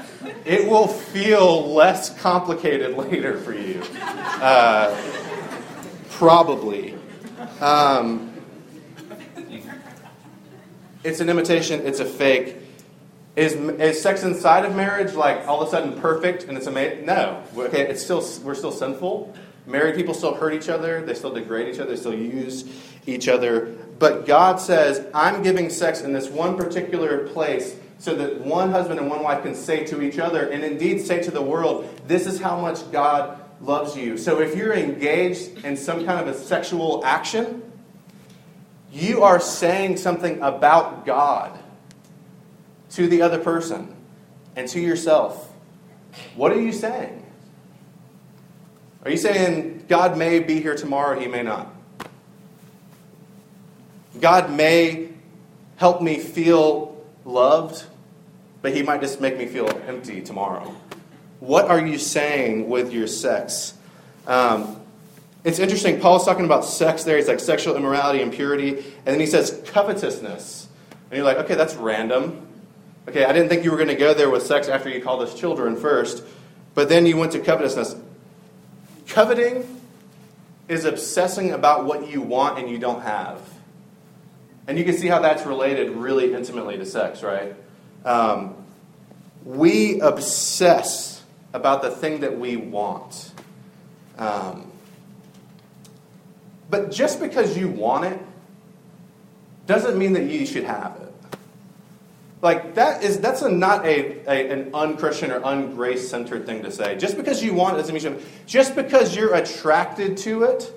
it 0.46 0.68
will 0.68 0.88
feel 0.88 1.74
less 1.74 2.18
complicated 2.22 2.96
later 2.98 3.38
for 3.40 3.54
you. 3.54 3.82
Uh, 4.02 4.96
probably. 6.12 6.96
Um, 7.62 8.34
it's 11.04 11.20
an 11.20 11.30
imitation, 11.30 11.86
it's 11.86 12.00
a 12.00 12.06
fake. 12.06 12.58
Is, 13.40 13.54
is 13.54 14.02
sex 14.02 14.24
inside 14.24 14.66
of 14.66 14.76
marriage 14.76 15.14
like 15.14 15.48
all 15.48 15.62
of 15.62 15.70
a 15.70 15.72
sudden 15.72 15.98
perfect 16.02 16.44
and 16.44 16.58
it's 16.58 16.68
amazing? 16.68 17.06
No. 17.06 17.42
Okay, 17.56 17.88
it's 17.88 18.04
still 18.04 18.22
we're 18.44 18.54
still 18.54 18.74
sinful. 18.74 19.34
Married 19.66 19.96
people 19.96 20.14
still 20.14 20.34
hurt 20.34 20.54
each 20.54 20.68
other, 20.68 21.02
they 21.06 21.14
still 21.14 21.34
degrade 21.34 21.74
each 21.74 21.80
other, 21.80 21.92
they 21.92 21.96
still 21.96 22.14
use 22.14 22.66
each 23.06 23.30
other. 23.30 23.78
But 23.98 24.26
God 24.26 24.60
says, 24.60 25.08
I'm 25.14 25.42
giving 25.42 25.70
sex 25.70 26.02
in 26.02 26.12
this 26.12 26.28
one 26.28 26.58
particular 26.58 27.30
place 27.30 27.78
so 27.98 28.14
that 28.16 28.42
one 28.42 28.72
husband 28.72 29.00
and 29.00 29.10
one 29.10 29.24
wife 29.24 29.44
can 29.44 29.56
say 29.56 29.86
to 29.86 30.02
each 30.02 30.20
other, 30.20 30.50
and 30.50 30.62
indeed 30.62 31.00
say 31.00 31.24
to 31.24 31.32
the 31.32 31.42
world, 31.42 31.90
This 32.08 32.28
is 32.28 32.42
how 32.42 32.60
much 32.60 32.92
God 32.92 33.40
loves 33.62 33.96
you. 33.96 34.18
So 34.18 34.42
if 34.42 34.54
you're 34.54 34.74
engaged 34.74 35.64
in 35.64 35.78
some 35.78 36.06
kind 36.06 36.20
of 36.20 36.28
a 36.28 36.38
sexual 36.38 37.06
action, 37.06 37.64
you 38.92 39.24
are 39.24 39.40
saying 39.40 39.96
something 39.96 40.42
about 40.42 41.06
God 41.06 41.59
to 42.92 43.08
the 43.08 43.22
other 43.22 43.40
person 43.40 43.96
and 44.56 44.68
to 44.70 44.80
yourself. 44.80 45.52
What 46.36 46.52
are 46.52 46.62
you 46.62 46.72
saying? 46.72 47.26
Are 49.06 49.12
you 49.12 49.18
saying 49.18 49.86
God 49.88 50.18
may 50.18 50.40
be 50.40 50.60
here 50.60 50.76
tomorrow, 50.76 51.20
he 51.20 51.28
may 51.28 51.44
not? 51.44 51.74
God 54.20 54.52
may 54.52 55.10
help 55.78 56.02
me 56.02 56.20
feel 56.20 57.02
loved, 57.24 57.86
but 58.62 58.76
he 58.76 58.84
might 58.84 59.02
just 59.02 59.22
make 59.22 59.38
me 59.38 59.46
feel 59.46 59.70
empty 59.88 60.22
tomorrow. 60.22 60.76
What 61.40 61.66
are 61.66 61.80
you 61.80 61.98
saying 61.98 62.68
with 62.68 62.92
your 62.92 63.08
sex? 63.08 63.74
Um, 64.28 64.82
it's 65.46 65.60
interesting. 65.60 66.02
Paul's 66.02 66.26
talking 66.26 66.44
about 66.44 66.66
sex 66.66 67.06
there. 67.06 67.16
He's 67.16 67.30
like 67.30 67.40
sexual 67.40 67.78
immorality, 67.78 68.22
impurity. 68.22 68.72
And 68.72 69.06
then 69.06 69.20
he 69.22 69.26
says 69.26 69.62
covetousness. 69.68 70.68
And 71.10 71.18
you're 71.18 71.26
like, 71.26 71.38
okay, 71.38 71.56
that's 71.56 71.76
random. 71.76 72.46
Okay, 73.10 73.26
I 73.26 73.34
didn't 73.34 73.50
think 73.50 73.64
you 73.64 73.72
were 73.72 73.78
going 73.78 73.90
to 73.90 73.96
go 73.96 74.14
there 74.14 74.30
with 74.30 74.46
sex 74.46 74.68
after 74.68 74.88
you 74.88 75.02
called 75.02 75.24
us 75.24 75.34
children 75.34 75.76
first. 75.76 76.24
But 76.76 76.90
then 76.90 77.08
you 77.08 77.18
went 77.18 77.32
to 77.32 77.40
covetousness. 77.40 77.96
Coveting 79.08 79.82
is 80.68 80.86
obsessing 80.86 81.52
about 81.52 81.86
what 81.86 82.08
you 82.08 82.22
want 82.22 82.60
and 82.60 82.70
you 82.70 82.78
don't 82.78 83.02
have. 83.02 83.42
And 84.68 84.78
you 84.78 84.86
can 84.86 84.96
see 84.96 85.08
how 85.08 85.22
that's 85.22 85.44
related 85.44 85.90
really 85.90 86.36
intimately 86.36 86.78
to 86.78 86.86
sex, 86.86 87.24
right? 87.24 87.56
Um, 88.06 88.54
we 89.44 90.00
obsess 90.02 91.24
about 91.52 91.82
the 91.82 91.90
thing 91.90 92.20
that 92.20 92.38
we 92.38 92.58
want. 92.58 93.32
Um, 94.20 94.72
but 96.70 96.92
just 96.92 97.20
because 97.20 97.58
you 97.58 97.70
want 97.70 98.06
it 98.06 98.20
doesn't 99.66 99.98
mean 99.98 100.14
that 100.14 100.26
you 100.26 100.46
should 100.46 100.66
have 100.66 100.96
it. 101.02 101.10
Like 102.42 102.76
that 102.76 103.04
is 103.04 103.20
that's 103.20 103.42
a, 103.42 103.50
not 103.50 103.86
a, 103.86 104.22
a 104.26 104.52
an 104.52 104.74
unchristian 104.74 105.32
or 105.32 105.42
ungrace 105.42 106.00
centered 106.00 106.46
thing 106.46 106.64
to 106.64 106.72
say. 106.72 106.98
Just 106.98 107.18
because 107.18 107.44
you 107.44 107.54
want 107.54 107.76
it 107.76 107.82
doesn't 107.82 107.94
mean 107.94 108.04
you. 108.04 108.26
Just 108.46 108.76
because 108.76 109.16
you're 109.16 109.36
attracted 109.36 110.18
to 110.20 110.44
it 110.44 110.72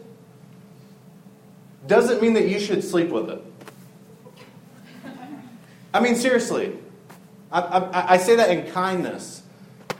doesn't 1.86 2.20
mean 2.20 2.34
that 2.34 2.48
you 2.48 2.58
should 2.58 2.82
sleep 2.82 3.10
with 3.10 3.30
it. 3.30 3.44
I 5.94 6.00
mean 6.00 6.16
seriously, 6.16 6.76
I, 7.52 7.60
I, 7.60 8.12
I 8.14 8.16
say 8.16 8.36
that 8.36 8.50
in 8.50 8.70
kindness 8.72 9.42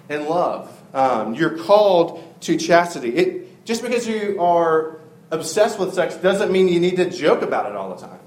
and 0.09 0.25
love. 0.25 0.69
Um, 0.95 1.35
you're 1.35 1.59
called 1.59 2.41
to 2.43 2.57
chastity. 2.57 3.15
It 3.15 3.65
just 3.65 3.83
because 3.83 4.09
you 4.09 4.41
are 4.41 4.99
obsessed 5.31 5.79
with 5.79 5.95
sex 5.95 6.17
doesn't 6.17 6.51
mean 6.51 6.67
you 6.67 6.81
need 6.81 6.97
to 6.97 7.09
joke 7.09 7.43
about 7.43 7.67
it 7.67 7.77
all 7.77 7.95
the 7.95 8.05
time. 8.05 8.19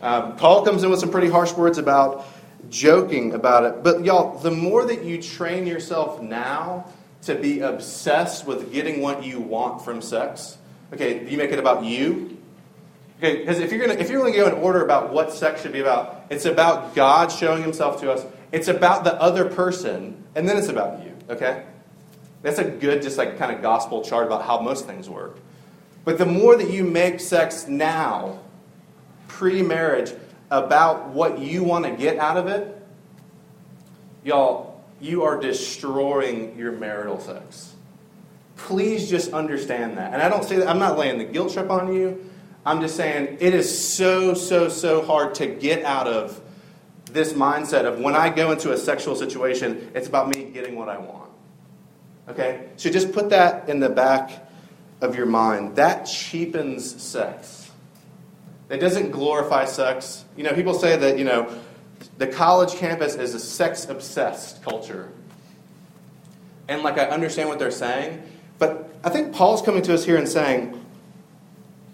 Um, 0.00 0.36
Paul 0.36 0.64
comes 0.64 0.82
in 0.82 0.90
with 0.90 1.00
some 1.00 1.10
pretty 1.10 1.28
harsh 1.28 1.52
words 1.52 1.76
about 1.76 2.26
joking 2.70 3.34
about 3.34 3.64
it. 3.64 3.82
But 3.82 4.04
y'all, 4.04 4.38
the 4.38 4.50
more 4.50 4.84
that 4.86 5.04
you 5.04 5.20
train 5.22 5.66
yourself 5.66 6.20
now 6.20 6.86
to 7.22 7.34
be 7.34 7.60
obsessed 7.60 8.46
with 8.46 8.72
getting 8.72 9.00
what 9.00 9.24
you 9.24 9.40
want 9.40 9.84
from 9.84 10.00
sex, 10.02 10.58
okay, 10.92 11.28
you 11.28 11.36
make 11.36 11.50
it 11.50 11.58
about 11.58 11.84
you. 11.84 12.36
Okay, 13.18 13.38
because 13.38 13.58
if 13.58 13.72
you're 13.72 13.84
gonna 13.84 13.98
if 13.98 14.10
you're 14.10 14.20
gonna 14.20 14.36
go 14.36 14.46
in 14.46 14.62
order 14.62 14.84
about 14.84 15.12
what 15.12 15.32
sex 15.32 15.62
should 15.62 15.72
be 15.72 15.80
about, 15.80 16.26
it's 16.30 16.44
about 16.44 16.94
God 16.94 17.32
showing 17.32 17.62
Himself 17.62 18.00
to 18.00 18.12
us. 18.12 18.24
It's 18.52 18.68
about 18.68 19.04
the 19.04 19.14
other 19.14 19.46
person, 19.46 20.24
and 20.34 20.48
then 20.48 20.56
it's 20.56 20.68
about 20.68 21.04
you. 21.04 21.12
Okay, 21.28 21.64
that's 22.42 22.58
a 22.58 22.64
good 22.64 23.02
just 23.02 23.18
like 23.18 23.36
kind 23.36 23.54
of 23.54 23.60
gospel 23.60 24.04
chart 24.04 24.26
about 24.26 24.44
how 24.44 24.60
most 24.60 24.86
things 24.86 25.10
work. 25.10 25.38
But 26.04 26.16
the 26.16 26.26
more 26.26 26.56
that 26.56 26.70
you 26.70 26.84
make 26.84 27.18
sex 27.20 27.66
now, 27.66 28.38
pre-marriage, 29.26 30.12
about 30.50 31.08
what 31.08 31.38
you 31.38 31.64
want 31.64 31.84
to 31.84 31.90
get 31.90 32.18
out 32.18 32.36
of 32.36 32.46
it, 32.46 32.74
y'all, 34.24 34.82
you 35.00 35.24
are 35.24 35.38
destroying 35.38 36.58
your 36.58 36.72
marital 36.72 37.20
sex. 37.20 37.74
Please 38.56 39.08
just 39.08 39.32
understand 39.32 39.96
that. 39.98 40.12
And 40.12 40.20
I 40.20 40.28
don't 40.28 40.44
say 40.44 40.56
that, 40.56 40.68
I'm 40.68 40.78
not 40.78 40.98
laying 40.98 41.18
the 41.18 41.24
guilt 41.24 41.52
trip 41.52 41.70
on 41.70 41.92
you. 41.94 42.28
I'm 42.66 42.80
just 42.80 42.96
saying 42.96 43.38
it 43.40 43.54
is 43.54 43.88
so, 43.88 44.34
so, 44.34 44.68
so 44.68 45.02
hard 45.02 45.34
to 45.36 45.46
get 45.46 45.84
out 45.84 46.08
of 46.08 46.40
this 47.04 47.32
mindset 47.32 47.84
of 47.84 48.00
when 48.00 48.14
I 48.14 48.28
go 48.28 48.52
into 48.52 48.72
a 48.72 48.76
sexual 48.76 49.16
situation, 49.16 49.90
it's 49.94 50.08
about 50.08 50.28
me 50.28 50.44
getting 50.44 50.76
what 50.76 50.88
I 50.88 50.98
want. 50.98 51.30
Okay? 52.28 52.68
So 52.76 52.90
just 52.90 53.12
put 53.12 53.30
that 53.30 53.68
in 53.68 53.80
the 53.80 53.88
back 53.88 54.48
of 55.00 55.16
your 55.16 55.26
mind. 55.26 55.76
That 55.76 56.04
cheapens 56.04 57.00
sex. 57.00 57.67
It 58.70 58.78
doesn't 58.78 59.10
glorify 59.10 59.64
sex. 59.64 60.24
You 60.36 60.44
know, 60.44 60.52
people 60.52 60.74
say 60.74 60.96
that, 60.96 61.18
you 61.18 61.24
know, 61.24 61.50
the 62.18 62.26
college 62.26 62.74
campus 62.74 63.14
is 63.14 63.34
a 63.34 63.40
sex 63.40 63.88
obsessed 63.88 64.62
culture. 64.62 65.10
And 66.68 66.82
like 66.82 66.98
I 66.98 67.04
understand 67.04 67.48
what 67.48 67.58
they're 67.58 67.70
saying, 67.70 68.22
but 68.58 68.90
I 69.02 69.10
think 69.10 69.32
Paul's 69.32 69.62
coming 69.62 69.82
to 69.82 69.94
us 69.94 70.04
here 70.04 70.16
and 70.16 70.28
saying 70.28 70.84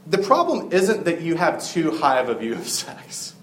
the 0.07 0.19
problem 0.19 0.73
isn't 0.73 1.05
that 1.05 1.21
you 1.21 1.37
have 1.37 1.65
too 1.65 1.93
high 1.93 2.19
of 2.19 2.29
a 2.29 2.35
view 2.35 2.55
of 2.55 2.69
sex. 2.69 3.35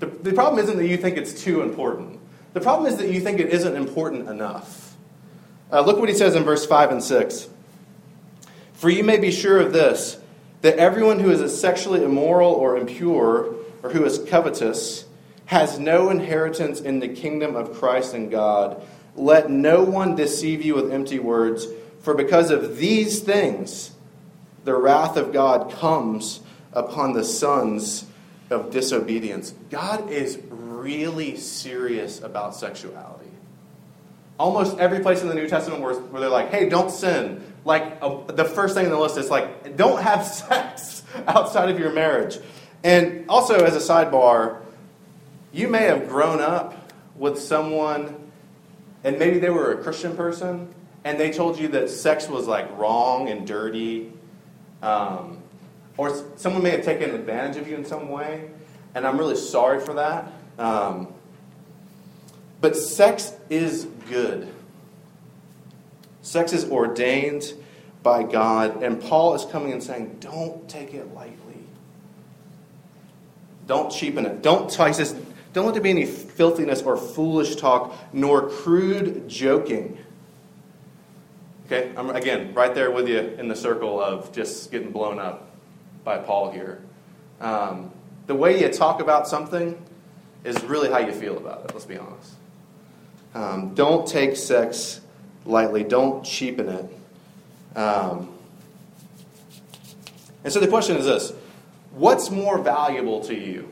The, 0.00 0.06
the 0.06 0.32
problem 0.32 0.62
isn't 0.62 0.76
that 0.76 0.86
you 0.86 0.96
think 0.96 1.16
it's 1.16 1.42
too 1.42 1.62
important. 1.62 2.18
The 2.52 2.60
problem 2.60 2.90
is 2.90 2.98
that 2.98 3.10
you 3.10 3.20
think 3.20 3.38
it 3.38 3.50
isn't 3.50 3.76
important 3.76 4.28
enough. 4.28 4.96
Uh, 5.70 5.82
look 5.82 5.98
what 5.98 6.08
he 6.08 6.14
says 6.14 6.34
in 6.34 6.42
verse 6.42 6.66
5 6.66 6.90
and 6.90 7.02
6. 7.02 7.48
For 8.72 8.90
you 8.90 9.04
may 9.04 9.18
be 9.18 9.30
sure 9.30 9.60
of 9.60 9.72
this 9.72 10.18
that 10.62 10.76
everyone 10.76 11.20
who 11.20 11.30
is 11.30 11.60
sexually 11.60 12.04
immoral 12.04 12.52
or 12.52 12.76
impure 12.76 13.54
or 13.82 13.90
who 13.90 14.04
is 14.04 14.18
covetous 14.18 15.04
has 15.46 15.78
no 15.78 16.10
inheritance 16.10 16.80
in 16.80 17.00
the 17.00 17.08
kingdom 17.08 17.56
of 17.56 17.74
Christ 17.74 18.14
and 18.14 18.30
God. 18.30 18.80
Let 19.16 19.50
no 19.50 19.82
one 19.82 20.14
deceive 20.14 20.62
you 20.62 20.74
with 20.74 20.92
empty 20.92 21.18
words, 21.18 21.66
for 22.00 22.14
because 22.14 22.50
of 22.50 22.76
these 22.76 23.20
things 23.20 23.92
the 24.64 24.74
wrath 24.74 25.16
of 25.16 25.32
God 25.32 25.72
comes 25.72 26.40
upon 26.72 27.14
the 27.14 27.24
sons 27.24 28.06
of 28.50 28.70
disobedience. 28.70 29.54
God 29.70 30.10
is 30.10 30.38
really 30.50 31.36
serious 31.36 32.20
about 32.22 32.54
sexuality. 32.54 33.30
Almost 34.38 34.78
every 34.78 35.00
place 35.00 35.22
in 35.22 35.28
the 35.28 35.34
New 35.34 35.48
Testament 35.48 35.82
where, 35.82 35.94
where 35.94 36.20
they're 36.20 36.30
like, 36.30 36.50
hey, 36.50 36.68
don't 36.68 36.90
sin, 36.90 37.49
like 37.64 38.00
the 38.00 38.44
first 38.44 38.74
thing 38.74 38.86
on 38.86 38.92
the 38.92 38.98
list 38.98 39.18
is 39.18 39.30
like, 39.30 39.76
don't 39.76 40.02
have 40.02 40.24
sex 40.26 41.02
outside 41.26 41.68
of 41.70 41.78
your 41.78 41.92
marriage. 41.92 42.38
And 42.82 43.28
also, 43.28 43.64
as 43.64 43.76
a 43.76 43.92
sidebar, 43.92 44.62
you 45.52 45.68
may 45.68 45.82
have 45.82 46.08
grown 46.08 46.40
up 46.40 46.92
with 47.16 47.38
someone, 47.38 48.30
and 49.04 49.18
maybe 49.18 49.38
they 49.38 49.50
were 49.50 49.72
a 49.72 49.82
Christian 49.82 50.16
person, 50.16 50.74
and 51.04 51.20
they 51.20 51.30
told 51.30 51.58
you 51.58 51.68
that 51.68 51.90
sex 51.90 52.28
was 52.28 52.46
like 52.46 52.76
wrong 52.78 53.28
and 53.28 53.46
dirty. 53.46 54.12
Um, 54.82 55.42
or 55.98 56.24
someone 56.36 56.62
may 56.62 56.70
have 56.70 56.84
taken 56.84 57.10
advantage 57.10 57.58
of 57.58 57.68
you 57.68 57.76
in 57.76 57.84
some 57.84 58.08
way, 58.08 58.50
and 58.94 59.06
I'm 59.06 59.18
really 59.18 59.36
sorry 59.36 59.80
for 59.80 59.94
that. 59.94 60.32
Um, 60.58 61.08
but 62.62 62.76
sex 62.76 63.34
is 63.50 63.86
good. 64.08 64.48
Sex 66.22 66.52
is 66.52 66.70
ordained 66.70 67.54
by 68.02 68.22
God, 68.22 68.82
and 68.82 69.00
Paul 69.00 69.34
is 69.34 69.44
coming 69.44 69.72
and 69.72 69.82
saying, 69.82 70.18
don't 70.20 70.68
take 70.68 70.94
it 70.94 71.14
lightly. 71.14 71.36
Don't 73.66 73.90
cheapen 73.90 74.26
it. 74.26 74.42
Don't, 74.42 74.70
he 74.70 74.92
says, 74.92 75.14
don't 75.52 75.64
let 75.64 75.74
there 75.74 75.82
be 75.82 75.90
any 75.90 76.06
filthiness 76.06 76.82
or 76.82 76.96
foolish 76.96 77.56
talk, 77.56 77.94
nor 78.12 78.48
crude 78.48 79.28
joking. 79.28 79.98
Okay, 81.66 81.92
I'm 81.96 82.10
again 82.10 82.52
right 82.54 82.74
there 82.74 82.90
with 82.90 83.08
you 83.08 83.18
in 83.18 83.46
the 83.46 83.54
circle 83.54 84.00
of 84.02 84.32
just 84.32 84.72
getting 84.72 84.90
blown 84.90 85.20
up 85.20 85.50
by 86.02 86.18
Paul 86.18 86.50
here. 86.50 86.82
Um, 87.40 87.92
the 88.26 88.34
way 88.34 88.60
you 88.60 88.68
talk 88.72 89.00
about 89.00 89.28
something 89.28 89.80
is 90.42 90.60
really 90.64 90.90
how 90.90 90.98
you 90.98 91.12
feel 91.12 91.36
about 91.36 91.64
it, 91.64 91.72
let's 91.72 91.84
be 91.84 91.96
honest. 91.96 92.34
Um, 93.34 93.74
don't 93.74 94.06
take 94.06 94.36
sex 94.36 95.00
lightly, 95.44 95.84
don't 95.84 96.24
cheapen 96.24 96.68
it. 96.68 97.78
Um, 97.78 98.36
and 100.44 100.52
so 100.52 100.60
the 100.60 100.68
question 100.68 100.96
is 100.96 101.04
this 101.04 101.32
what's 101.92 102.30
more 102.30 102.58
valuable 102.58 103.20
to 103.24 103.34
you? 103.34 103.68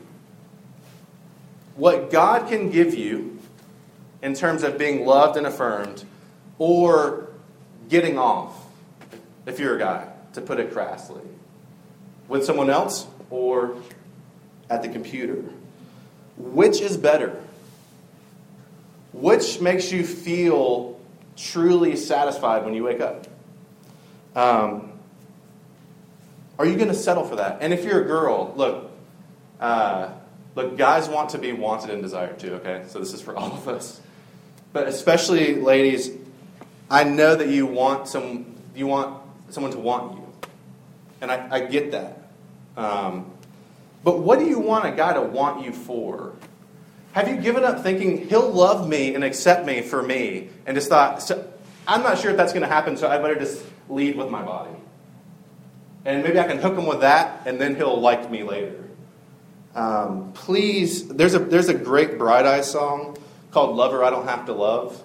What 1.75 2.11
God 2.11 2.49
can 2.49 2.69
give 2.69 2.93
you 2.93 3.39
in 4.21 4.33
terms 4.33 4.63
of 4.63 4.77
being 4.77 5.05
loved 5.05 5.37
and 5.37 5.47
affirmed, 5.47 6.03
or 6.57 7.29
getting 7.87 8.17
off, 8.17 8.65
if 9.45 9.59
you're 9.59 9.75
a 9.77 9.79
guy, 9.79 10.07
to 10.33 10.41
put 10.41 10.59
it 10.59 10.73
crassly, 10.73 11.21
with 12.27 12.43
someone 12.43 12.69
else 12.69 13.07
or 13.29 13.77
at 14.69 14.81
the 14.81 14.89
computer? 14.89 15.43
Which 16.37 16.81
is 16.81 16.97
better? 16.97 17.41
Which 19.13 19.61
makes 19.61 19.91
you 19.91 20.05
feel 20.05 20.98
truly 21.39 21.95
satisfied 21.95 22.65
when 22.65 22.73
you 22.73 22.83
wake 22.83 22.99
up? 22.99 23.27
Um, 24.35 24.91
are 26.57 26.65
you 26.65 26.75
going 26.75 26.89
to 26.89 26.93
settle 26.93 27.23
for 27.23 27.37
that? 27.37 27.59
And 27.61 27.73
if 27.73 27.85
you're 27.85 28.01
a 28.01 28.05
girl, 28.05 28.53
look, 28.55 28.91
uh, 29.59 30.11
look, 30.55 30.77
guys 30.77 31.07
want 31.07 31.29
to 31.31 31.37
be 31.37 31.53
wanted 31.53 31.89
and 31.89 32.01
desired 32.01 32.39
too. 32.39 32.55
Okay, 32.55 32.83
so 32.87 32.99
this 32.99 33.13
is 33.13 33.21
for 33.21 33.35
all 33.37 33.53
of 33.53 33.67
us, 33.67 34.01
but 34.73 34.87
especially 34.87 35.55
ladies. 35.55 36.11
I 36.91 37.03
know 37.03 37.35
that 37.35 37.49
you 37.49 37.67
want 37.67 38.07
some, 38.07 38.55
you 38.75 38.87
want 38.87 39.21
someone 39.49 39.71
to 39.73 39.79
want 39.79 40.17
you, 40.17 40.27
and 41.21 41.31
I, 41.31 41.47
I 41.51 41.59
get 41.61 41.91
that. 41.91 42.31
Um, 42.75 43.31
but 44.03 44.19
what 44.19 44.39
do 44.39 44.45
you 44.45 44.57
want 44.57 44.85
a 44.85 44.91
guy 44.91 45.13
to 45.13 45.21
want 45.21 45.63
you 45.63 45.71
for? 45.71 46.33
Have 47.13 47.27
you 47.27 47.37
given 47.37 47.63
up 47.63 47.81
thinking 47.81 48.27
he'll 48.29 48.51
love 48.51 48.87
me 48.87 49.15
and 49.15 49.23
accept 49.23 49.65
me 49.65 49.81
for 49.81 50.01
me, 50.01 50.49
and 50.65 50.75
just 50.75 50.89
thought, 50.89 51.21
so, 51.21 51.51
I'm 51.87 52.03
not 52.03 52.19
sure 52.19 52.31
if 52.31 52.37
that's 52.37 52.53
going 52.53 52.61
to 52.61 52.67
happen, 52.67 52.97
so 52.97 53.07
I 53.07 53.17
better 53.17 53.35
just 53.35 53.63
lead 53.89 54.15
with 54.15 54.29
my 54.29 54.43
body, 54.43 54.75
and 56.05 56.23
maybe 56.23 56.39
I 56.39 56.45
can 56.45 56.59
hook 56.59 56.77
him 56.77 56.85
with 56.85 57.01
that, 57.01 57.47
and 57.47 57.59
then 57.59 57.75
he'll 57.75 57.99
like 57.99 58.29
me 58.29 58.43
later. 58.43 58.83
Um, 59.75 60.33
please, 60.33 61.07
there's 61.07 61.35
a 61.35 61.39
there's 61.39 61.69
a 61.69 61.73
great 61.73 62.17
Bright 62.17 62.45
Eyes 62.45 62.69
song 62.69 63.17
called 63.51 63.75
"Lover 63.75 64.03
I 64.03 64.09
Don't 64.09 64.27
Have 64.27 64.45
to 64.47 64.53
Love." 64.53 65.01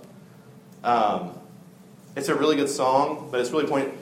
Um, 0.82 1.38
it's 2.16 2.28
a 2.28 2.34
really 2.34 2.56
good 2.56 2.68
song, 2.68 3.28
but 3.30 3.40
it's 3.40 3.50
really 3.50 3.66
pointing. 3.66 3.96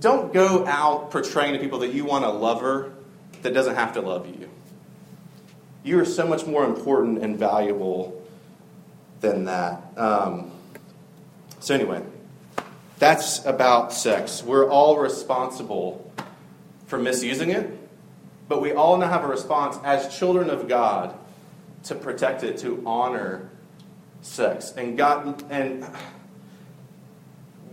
Don't 0.00 0.32
go 0.32 0.66
out 0.66 1.10
portraying 1.10 1.54
to 1.54 1.58
people 1.58 1.80
that 1.80 1.92
you 1.92 2.04
want 2.04 2.24
a 2.24 2.30
lover 2.30 2.92
that 3.42 3.52
doesn't 3.52 3.74
have 3.74 3.94
to 3.94 4.00
love 4.00 4.26
you. 4.26 4.48
You 5.84 6.00
are 6.00 6.04
so 6.04 6.26
much 6.26 6.46
more 6.46 6.64
important 6.64 7.22
and 7.22 7.38
valuable 7.38 8.22
than 9.20 9.44
that. 9.44 9.82
Um, 9.96 10.50
so, 11.60 11.74
anyway, 11.74 12.02
that's 12.98 13.44
about 13.44 13.92
sex. 13.92 14.42
We're 14.42 14.68
all 14.68 14.98
responsible 14.98 16.12
for 16.86 16.98
misusing 16.98 17.50
it, 17.50 17.78
but 18.48 18.60
we 18.60 18.72
all 18.72 18.96
now 18.96 19.08
have 19.08 19.24
a 19.24 19.28
response 19.28 19.76
as 19.84 20.16
children 20.16 20.50
of 20.50 20.68
God 20.68 21.14
to 21.84 21.94
protect 21.94 22.42
it, 22.42 22.58
to 22.58 22.82
honor 22.86 23.50
sex. 24.22 24.72
And 24.76 24.96
God, 24.96 25.44
and 25.50 25.86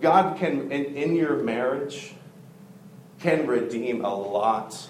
God 0.02 0.38
can, 0.38 0.72
in, 0.72 0.86
in 0.96 1.15
your 1.15 1.38
marriage, 1.38 2.13
can 3.20 3.48
redeem 3.48 4.04
a 4.04 4.15
lot 4.15 4.89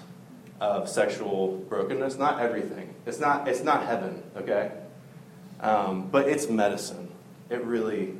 of 0.60 0.88
sexual 0.88 1.56
brokenness. 1.68 2.16
Not 2.16 2.40
everything. 2.40 2.94
It's 3.06 3.20
not, 3.20 3.46
it's 3.46 3.62
not 3.62 3.86
heaven, 3.86 4.22
okay? 4.36 4.72
Um, 5.60 6.08
but 6.08 6.28
it's 6.28 6.48
medicine. 6.48 7.10
It 7.48 7.64
really, 7.64 8.14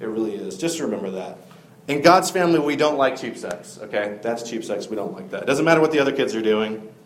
it 0.00 0.06
really 0.06 0.34
is. 0.34 0.58
Just 0.58 0.80
remember 0.80 1.12
that. 1.12 1.38
In 1.86 2.02
God's 2.02 2.30
family, 2.30 2.58
we 2.58 2.76
don't 2.76 2.98
like 2.98 3.16
cheap 3.18 3.36
sex, 3.36 3.78
okay? 3.82 4.18
That's 4.22 4.48
cheap 4.48 4.64
sex. 4.64 4.88
We 4.88 4.96
don't 4.96 5.12
like 5.12 5.30
that. 5.30 5.44
It 5.44 5.46
doesn't 5.46 5.64
matter 5.64 5.80
what 5.80 5.92
the 5.92 6.00
other 6.00 6.12
kids 6.12 6.34
are 6.34 6.42
doing. 6.42 6.90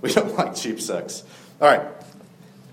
We 0.00 0.12
don't 0.12 0.36
like 0.36 0.54
cheap 0.54 0.80
sex. 0.80 1.24
All 1.60 1.66
right. 1.66 1.84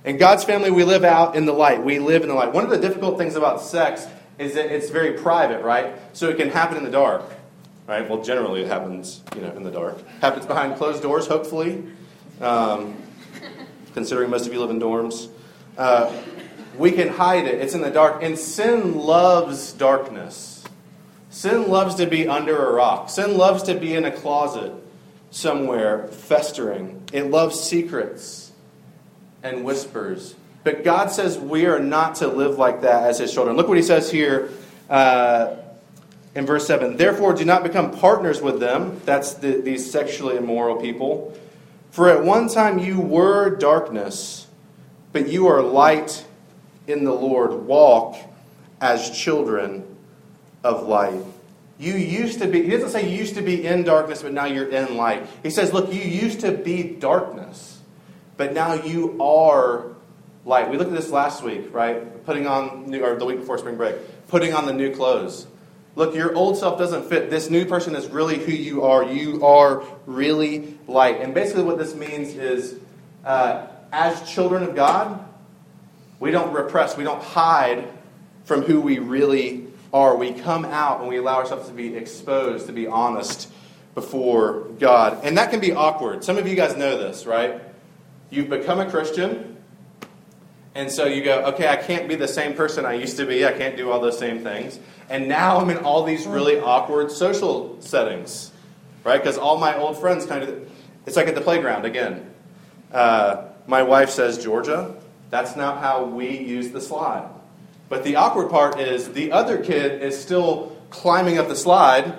In 0.04 0.18
God's 0.18 0.44
family, 0.44 0.70
we 0.70 0.84
live 0.84 1.04
out 1.04 1.36
in 1.36 1.48
the 1.48 1.54
light. 1.54 1.84
We 1.84 1.98
live 1.98 2.22
in 2.22 2.28
the 2.28 2.36
light. 2.36 2.54
One 2.54 2.64
of 2.64 2.70
the 2.70 2.78
difficult 2.78 3.18
things 3.18 3.36
about 3.36 3.62
sex 3.64 4.06
is 4.38 4.54
that 4.54 4.72
it's 4.72 4.92
very 4.92 5.14
private, 5.14 5.64
right? 5.64 5.96
So 6.14 6.30
it 6.30 6.38
can 6.38 6.50
happen 6.50 6.78
in 6.78 6.84
the 6.84 6.92
dark, 6.92 7.24
right? 7.88 8.08
Well, 8.08 8.24
generally 8.24 8.62
it 8.62 8.68
happens, 8.68 9.24
you 9.36 9.42
know, 9.42 9.50
in 9.54 9.64
the 9.64 9.72
dark. 9.72 10.08
Happens 10.22 10.46
behind 10.46 10.76
closed 10.78 11.02
doors, 11.02 11.26
hopefully. 11.26 11.84
Um, 12.40 12.96
considering 13.96 14.30
most 14.30 14.46
of 14.46 14.54
you 14.54 14.60
live 14.60 14.70
in 14.70 14.80
dorms, 14.80 15.30
uh, 15.80 16.12
we 16.78 16.92
can 16.92 17.08
hide 17.08 17.48
it. 17.48 17.62
It's 17.62 17.74
in 17.74 17.82
the 17.82 17.90
dark, 17.90 18.22
and 18.22 18.38
sin 18.38 18.96
loves 18.96 19.74
darkness. 19.74 20.64
Sin 21.32 21.70
loves 21.70 21.96
to 21.96 22.06
be 22.06 22.28
under 22.28 22.68
a 22.68 22.74
rock. 22.74 23.10
Sin 23.10 23.38
loves 23.38 23.64
to 23.64 23.74
be 23.74 23.96
in 23.96 24.06
a 24.06 24.12
closet 24.12 24.74
somewhere, 25.32 26.08
festering. 26.10 27.02
It 27.12 27.32
loves 27.32 27.60
secrets 27.60 28.52
and 29.42 29.64
whispers. 29.64 30.36
But 30.64 30.84
God 30.84 31.12
says 31.12 31.38
we 31.38 31.66
are 31.66 31.80
not 31.80 32.16
to 32.16 32.28
live 32.28 32.58
like 32.58 32.82
that 32.82 33.04
as 33.04 33.20
His 33.20 33.34
children. 33.34 33.56
Look 33.56 33.68
what 33.68 33.78
He 33.78 33.84
says 33.84 34.12
here 34.12 34.50
uh, 34.90 35.56
in 36.36 36.46
verse 36.46 36.68
7. 36.68 36.98
Therefore, 36.98 37.34
do 37.34 37.46
not 37.46 37.64
become 37.64 37.92
partners 37.92 38.42
with 38.42 38.60
them. 38.60 39.02
That's 39.06 39.36
the, 39.36 39.62
these 39.62 39.90
sexually 39.90 40.38
immoral 40.38 40.78
people. 40.78 41.38
For 41.96 42.10
at 42.10 42.26
one 42.26 42.50
time 42.50 42.78
you 42.78 43.00
were 43.00 43.56
darkness, 43.56 44.48
but 45.14 45.30
you 45.30 45.48
are 45.48 45.62
light 45.62 46.26
in 46.88 47.06
the 47.06 47.14
Lord. 47.14 47.54
Walk 47.54 48.18
as 48.82 49.18
children 49.18 49.86
of 50.62 50.90
light. 50.90 51.24
You 51.80 51.94
used 51.94 52.40
to 52.40 52.50
be, 52.50 52.64
he 52.64 52.70
doesn't 52.72 52.90
say 52.90 53.10
you 53.10 53.18
used 53.18 53.36
to 53.36 53.42
be 53.42 53.66
in 53.66 53.84
darkness, 53.84 54.24
but 54.24 54.34
now 54.34 54.44
you're 54.44 54.68
in 54.68 54.98
light. 54.98 55.26
He 55.42 55.50
says, 55.50 55.72
look, 55.72 55.94
you 55.94 56.02
used 56.02 56.42
to 56.42 56.52
be 56.52 56.84
darkness, 56.84 57.80
but 58.36 58.52
now 58.54 58.74
you 58.74 59.16
are 59.24 59.86
light. 60.44 60.70
We 60.70 60.76
looked 60.76 60.92
at 60.92 60.98
this 60.98 61.12
last 61.12 61.44
week, 61.44 61.74
right? 61.74 62.26
Putting 62.26 62.46
on, 62.46 62.90
new, 62.90 63.06
or 63.06 63.16
the 63.16 63.24
week 63.24 63.40
before 63.40 63.58
spring 63.58 63.78
break, 63.78 63.96
putting 64.28 64.54
on 64.54 64.66
the 64.66 64.74
new 64.74 64.94
clothes. 64.94 65.48
Look, 65.96 66.14
your 66.14 66.36
old 66.36 66.58
self 66.58 66.78
doesn't 66.78 67.08
fit. 67.08 67.30
This 67.30 67.50
new 67.50 67.66
person 67.66 67.96
is 67.96 68.08
really 68.08 68.38
who 68.38 68.52
you 68.52 68.84
are. 68.84 69.04
You 69.04 69.46
are 69.46 69.84
really 70.06 70.78
light. 70.88 71.22
And 71.22 71.34
basically, 71.34 71.64
what 71.64 71.78
this 71.78 71.96
means 71.96 72.36
is 72.36 72.78
uh, 73.24 73.68
as 73.92 74.30
children 74.30 74.64
of 74.64 74.76
God, 74.76 75.24
we 76.20 76.32
don't 76.32 76.54
repress, 76.54 76.98
we 76.98 77.04
don't 77.04 77.24
hide 77.24 77.88
from 78.44 78.62
who 78.62 78.82
we 78.82 79.00
really 79.00 79.68
are. 79.94 80.16
We 80.18 80.34
come 80.34 80.66
out 80.66 81.00
and 81.00 81.08
we 81.08 81.18
allow 81.18 81.38
ourselves 81.38 81.68
to 81.70 81.74
be 81.74 81.96
exposed, 81.96 82.68
to 82.68 82.74
be 82.74 82.88
honest 82.88 83.50
before 83.94 84.68
God. 84.80 85.20
And 85.24 85.38
that 85.38 85.52
can 85.52 85.62
be 85.62 85.72
awkward. 85.72 86.24
Some 86.26 86.38
of 86.38 86.48
you 86.48 86.56
guys 86.56 86.76
know 86.76 86.98
this, 86.98 87.26
right? 87.26 87.62
You've 88.30 88.50
become 88.50 88.80
a 88.82 88.90
Christian 88.90 89.56
and 90.76 90.92
so 90.92 91.06
you 91.06 91.24
go, 91.24 91.46
okay, 91.46 91.70
I 91.70 91.78
can't 91.78 92.10
be 92.10 92.16
the 92.16 92.28
same 92.28 92.54
person 92.54 92.86
I 92.86 92.96
used 92.96 93.16
to 93.18 93.26
be. 93.26 93.46
I 93.46 93.54
can't 93.54 93.78
do 93.78 93.90
all 93.90 94.02
those 94.02 94.20
same 94.20 94.44
things. 94.44 94.78
And 95.10 95.28
now 95.28 95.60
I'm 95.60 95.70
in 95.70 95.78
all 95.78 96.04
these 96.04 96.26
really 96.26 96.60
awkward 96.60 97.12
social 97.12 97.80
settings, 97.82 98.52
right? 99.04 99.22
Because 99.22 99.38
all 99.38 99.58
my 99.58 99.78
old 99.78 99.98
friends 100.00 100.26
kind 100.26 100.44
of, 100.44 100.70
it's 101.06 101.16
like 101.16 101.28
at 101.28 101.36
the 101.36 101.42
playground 101.42 101.86
again. 101.86 102.32
Uh, 102.92 103.50
my 103.68 103.84
wife 103.84 104.10
says, 104.10 104.44
Georgia, 104.44 104.96
that's 105.30 105.56
not 105.56 105.80
how 105.80 106.06
we 106.06 106.38
use 106.38 106.72
the 106.72 106.82
slide. 106.82 107.30
But 107.88 108.04
the 108.04 108.16
awkward 108.16 108.50
part 108.50 108.80
is 108.80 109.10
the 109.10 109.32
other 109.32 109.64
kid 109.64 110.02
is 110.02 110.20
still 110.20 110.76
climbing 110.90 111.38
up 111.38 111.48
the 111.48 111.56
slide, 111.56 112.16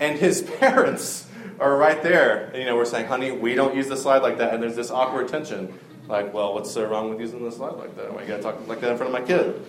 and 0.00 0.18
his 0.18 0.42
parents 0.60 1.26
are 1.60 1.76
right 1.76 2.02
there. 2.02 2.46
And, 2.46 2.56
you 2.56 2.64
know, 2.64 2.76
we're 2.76 2.84
saying, 2.84 3.06
honey, 3.06 3.30
we 3.30 3.54
don't 3.54 3.74
use 3.76 3.88
the 3.88 3.96
slide 3.96 4.22
like 4.22 4.38
that. 4.38 4.54
And 4.54 4.62
there's 4.62 4.76
this 4.76 4.90
awkward 4.90 5.28
tension. 5.28 5.72
Like, 6.08 6.32
well, 6.32 6.54
what's 6.54 6.70
so 6.70 6.84
wrong 6.84 7.10
with 7.10 7.20
using 7.20 7.44
the 7.44 7.52
slide 7.52 7.74
like 7.74 7.94
that? 7.96 8.12
Why 8.12 8.22
you 8.22 8.28
gotta 8.28 8.42
talk 8.42 8.66
like 8.66 8.80
that 8.80 8.92
in 8.92 8.96
front 8.96 9.14
of 9.14 9.20
my 9.20 9.26
kid? 9.26 9.62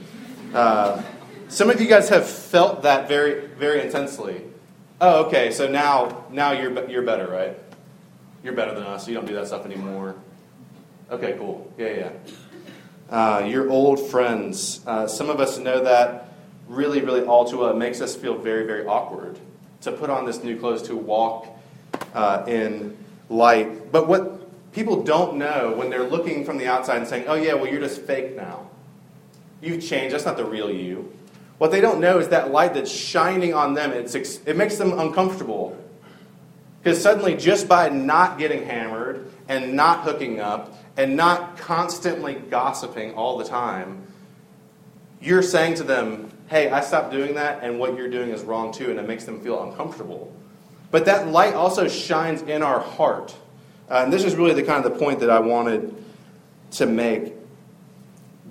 Uh, 0.54 1.02
some 1.50 1.70
of 1.70 1.82
you 1.82 1.88
guys 1.88 2.10
have 2.10 2.30
felt 2.30 2.84
that 2.84 3.08
very, 3.08 3.48
very 3.48 3.82
intensely. 3.82 4.42
Oh, 5.02 5.26
okay. 5.26 5.52
So 5.52 5.68
now, 5.68 6.26
now 6.32 6.52
you're 6.52 6.88
you're 6.90 7.02
better, 7.02 7.28
right? 7.28 7.58
You're 8.44 8.54
better 8.54 8.74
than 8.74 8.84
us. 8.84 9.08
You 9.08 9.16
don't 9.16 9.26
do 9.26 9.34
that 9.34 9.48
stuff 9.48 9.66
anymore. 9.66 10.16
Okay, 11.12 11.36
cool. 11.38 11.72
Yeah, 11.78 11.90
yeah. 11.90 12.12
Uh, 13.10 13.46
your 13.46 13.70
old 13.70 14.00
friends. 14.10 14.82
Uh, 14.86 15.08
some 15.08 15.30
of 15.30 15.40
us 15.40 15.58
know 15.58 15.84
that 15.84 16.30
really, 16.68 17.02
really 17.02 17.24
all 17.24 17.46
too 17.46 17.58
well. 17.58 17.72
It 17.72 17.78
makes 17.78 18.00
us 18.00 18.16
feel 18.16 18.38
very, 18.38 18.66
very 18.66 18.86
awkward 18.86 19.40
to 19.82 19.92
put 19.92 20.10
on 20.10 20.26
this 20.26 20.44
new 20.44 20.60
clothes 20.60 20.84
to 20.84 20.96
walk 20.96 21.48
uh, 22.14 22.44
in 22.48 22.96
light. 23.30 23.92
But 23.92 24.08
what 24.08 24.72
people 24.72 25.04
don't 25.04 25.38
know 25.38 25.74
when 25.76 25.90
they're 25.90 26.08
looking 26.08 26.46
from 26.46 26.60
the 26.60 26.68
outside 26.68 26.98
and 26.98 27.08
saying, 27.08 27.26
oh, 27.28 27.34
yeah, 27.34 27.56
well, 27.56 27.68
you're 27.68 27.82
just 27.82 28.02
fake 28.02 28.36
now. 28.36 28.70
You've 29.62 29.84
changed. 29.84 30.14
That's 30.14 30.26
not 30.26 30.38
the 30.38 30.46
real 30.46 30.70
you. 30.70 31.12
What 31.60 31.72
they 31.72 31.82
don't 31.82 32.00
know 32.00 32.20
is 32.20 32.30
that 32.30 32.52
light 32.52 32.74
that's 32.74 32.92
shining 32.92 33.54
on 33.54 33.76
them, 33.76 33.92
it's, 33.92 34.16
it 34.16 34.58
makes 34.58 34.78
them 34.78 34.98
uncomfortable. 34.98 35.78
Because 36.82 37.02
suddenly, 37.02 37.36
just 37.36 37.68
by 37.68 37.90
not 37.90 38.40
getting 38.40 38.66
hammered 38.66 39.30
and 39.50 39.74
not 39.74 40.04
hooking 40.04 40.40
up 40.40 40.78
and 40.96 41.18
not 41.18 41.58
constantly 41.58 42.36
gossiping 42.36 43.14
all 43.14 43.38
the 43.38 43.44
time, 43.44 44.08
you're 45.22 45.44
saying 45.44 45.76
to 45.76 45.84
them, 45.84 46.32
hey, 46.48 46.70
I 46.70 46.80
stopped 46.80 47.12
doing 47.12 47.36
that, 47.36 47.62
and 47.62 47.78
what 47.78 47.98
you're 47.98 48.10
doing 48.10 48.30
is 48.30 48.42
wrong 48.44 48.72
too, 48.72 48.90
and 48.90 48.98
it 48.98 49.06
makes 49.06 49.26
them 49.26 49.42
feel 49.42 49.62
uncomfortable. 49.62 50.34
But 50.92 51.06
that 51.06 51.28
light 51.28 51.54
also 51.54 51.90
shines 51.90 52.42
in 52.42 52.64
our 52.64 52.80
heart. 52.80 53.36
Uh, 53.90 54.02
and 54.04 54.14
this 54.14 54.24
is 54.24 54.36
really 54.36 54.54
the 54.54 54.64
kind 54.64 54.84
of 54.84 54.94
the 54.94 54.98
point 54.98 55.20
that 55.20 55.30
I 55.30 55.40
wanted 55.40 55.94
to 56.72 56.86
make. 56.86 57.34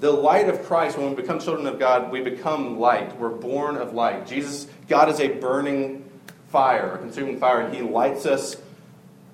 The 0.00 0.12
light 0.12 0.48
of 0.48 0.64
Christ, 0.64 0.96
when 0.96 1.11
we 1.11 1.16
become 1.16 1.40
children 1.40 1.66
of 1.66 1.78
God, 1.78 2.12
we 2.12 2.20
become 2.20 2.78
light. 2.78 3.18
We're 3.18 3.30
born 3.30 3.76
of 3.76 3.94
light. 3.94 4.26
Jesus, 4.28 4.68
God 4.88 5.08
is 5.08 5.18
a 5.18 5.28
burning 5.28 6.08
fire, 6.50 6.94
a 6.94 6.98
consuming 6.98 7.40
fire, 7.40 7.61
and 7.62 7.74
He 7.74 7.82
lights 7.82 8.24
us 8.24 8.56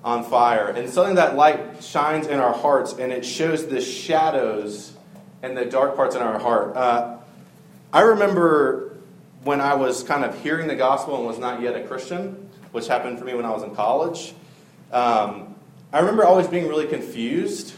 on 0.03 0.23
fire. 0.23 0.69
And 0.69 0.89
suddenly 0.89 1.15
that 1.17 1.35
light 1.35 1.83
shines 1.83 2.27
in 2.27 2.39
our 2.39 2.53
hearts 2.53 2.93
and 2.93 3.11
it 3.11 3.25
shows 3.25 3.65
the 3.67 3.81
shadows 3.81 4.93
and 5.41 5.57
the 5.57 5.65
dark 5.65 5.95
parts 5.95 6.15
in 6.15 6.21
our 6.21 6.39
heart. 6.39 6.75
Uh, 6.75 7.17
I 7.91 8.01
remember 8.01 8.97
when 9.43 9.61
I 9.61 9.73
was 9.75 10.03
kind 10.03 10.23
of 10.23 10.41
hearing 10.41 10.67
the 10.67 10.75
gospel 10.75 11.17
and 11.17 11.25
was 11.25 11.39
not 11.39 11.61
yet 11.61 11.75
a 11.75 11.83
Christian, 11.83 12.49
which 12.71 12.87
happened 12.87 13.17
for 13.17 13.25
me 13.25 13.33
when 13.33 13.45
I 13.45 13.51
was 13.51 13.63
in 13.63 13.75
college. 13.75 14.33
Um, 14.91 15.55
I 15.91 15.99
remember 15.99 16.25
always 16.25 16.47
being 16.47 16.67
really 16.67 16.87
confused, 16.87 17.73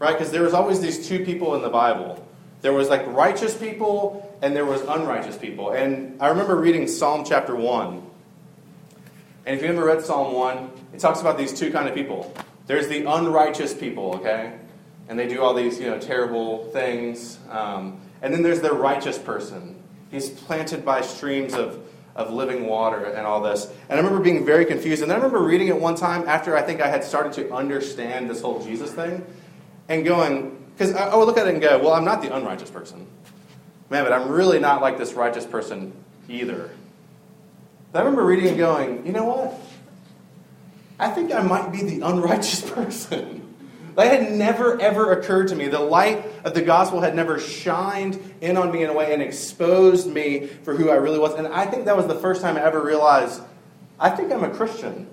right? 0.00 0.18
Because 0.18 0.32
there 0.32 0.42
was 0.42 0.54
always 0.54 0.80
these 0.80 1.06
two 1.06 1.24
people 1.24 1.54
in 1.54 1.62
the 1.62 1.68
Bible. 1.68 2.26
There 2.62 2.72
was 2.72 2.88
like 2.88 3.06
righteous 3.06 3.56
people 3.56 4.36
and 4.42 4.56
there 4.56 4.64
was 4.64 4.80
unrighteous 4.80 5.36
people. 5.36 5.70
And 5.70 6.20
I 6.20 6.28
remember 6.28 6.56
reading 6.56 6.88
Psalm 6.88 7.24
chapter 7.24 7.54
1. 7.54 8.02
And 9.46 9.56
if 9.56 9.62
you 9.62 9.68
ever 9.68 9.84
read 9.84 10.02
Psalm 10.02 10.34
1, 10.34 10.70
it 10.94 11.00
talks 11.00 11.20
about 11.20 11.38
these 11.38 11.52
two 11.52 11.70
kind 11.70 11.88
of 11.88 11.94
people. 11.94 12.34
There's 12.66 12.88
the 12.88 13.04
unrighteous 13.04 13.74
people, 13.74 14.16
okay? 14.16 14.58
And 15.08 15.18
they 15.18 15.28
do 15.28 15.42
all 15.42 15.54
these, 15.54 15.78
you 15.78 15.86
know, 15.86 15.98
terrible 15.98 16.66
things. 16.72 17.38
Um, 17.50 18.00
and 18.22 18.32
then 18.32 18.42
there's 18.42 18.60
the 18.60 18.72
righteous 18.72 19.18
person. 19.18 19.82
He's 20.10 20.30
planted 20.30 20.84
by 20.84 21.02
streams 21.02 21.54
of, 21.54 21.78
of 22.14 22.32
living 22.32 22.66
water 22.66 23.04
and 23.04 23.26
all 23.26 23.42
this. 23.42 23.66
And 23.88 23.98
I 23.98 24.02
remember 24.02 24.22
being 24.22 24.46
very 24.46 24.64
confused. 24.64 25.02
And 25.02 25.12
I 25.12 25.16
remember 25.16 25.42
reading 25.42 25.68
it 25.68 25.78
one 25.78 25.94
time 25.94 26.26
after 26.26 26.56
I 26.56 26.62
think 26.62 26.80
I 26.80 26.88
had 26.88 27.04
started 27.04 27.32
to 27.34 27.52
understand 27.52 28.30
this 28.30 28.40
whole 28.40 28.64
Jesus 28.64 28.92
thing 28.92 29.24
and 29.90 30.04
going, 30.04 30.56
because 30.72 30.94
I, 30.94 31.08
I 31.08 31.16
would 31.16 31.24
look 31.24 31.36
at 31.36 31.46
it 31.46 31.52
and 31.52 31.60
go, 31.60 31.78
well, 31.78 31.92
I'm 31.92 32.04
not 32.04 32.22
the 32.22 32.34
unrighteous 32.34 32.70
person. 32.70 33.06
Man, 33.90 34.04
but 34.04 34.12
I'm 34.12 34.28
really 34.28 34.60
not 34.60 34.80
like 34.80 34.96
this 34.96 35.12
righteous 35.12 35.44
person 35.44 35.92
either. 36.28 36.70
But 37.92 37.98
I 37.98 38.02
remember 38.02 38.24
reading 38.24 38.48
and 38.48 38.56
going, 38.56 39.04
you 39.04 39.12
know 39.12 39.24
what? 39.24 39.60
I 40.98 41.10
think 41.10 41.34
I 41.34 41.42
might 41.42 41.72
be 41.72 41.82
the 41.82 42.00
unrighteous 42.06 42.70
person. 42.70 43.38
That 43.96 44.06
had 44.06 44.32
never, 44.32 44.80
ever 44.80 45.12
occurred 45.12 45.48
to 45.48 45.56
me. 45.56 45.66
The 45.66 45.80
light 45.80 46.24
of 46.44 46.54
the 46.54 46.62
gospel 46.62 47.00
had 47.00 47.16
never 47.16 47.40
shined 47.40 48.18
in 48.40 48.56
on 48.56 48.70
me 48.70 48.84
in 48.84 48.90
a 48.90 48.92
way 48.92 49.12
and 49.12 49.20
exposed 49.20 50.08
me 50.08 50.46
for 50.46 50.76
who 50.76 50.88
I 50.88 50.94
really 50.94 51.18
was. 51.18 51.34
And 51.34 51.48
I 51.48 51.66
think 51.66 51.86
that 51.86 51.96
was 51.96 52.06
the 52.06 52.14
first 52.14 52.40
time 52.42 52.56
I 52.56 52.62
ever 52.62 52.80
realized 52.80 53.42
I 53.98 54.10
think 54.10 54.32
I'm 54.32 54.44
a 54.44 54.50
Christian. 54.50 55.08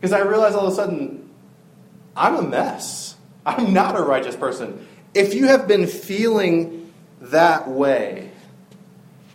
Because 0.00 0.12
I 0.12 0.20
realized 0.22 0.56
all 0.56 0.66
of 0.66 0.72
a 0.72 0.76
sudden, 0.76 1.30
I'm 2.16 2.34
a 2.34 2.42
mess. 2.42 3.11
I'm 3.46 3.72
not 3.72 3.96
a 3.96 4.02
righteous 4.02 4.36
person. 4.36 4.86
If 5.14 5.34
you 5.34 5.46
have 5.48 5.68
been 5.68 5.86
feeling 5.86 6.92
that 7.20 7.68
way, 7.68 8.30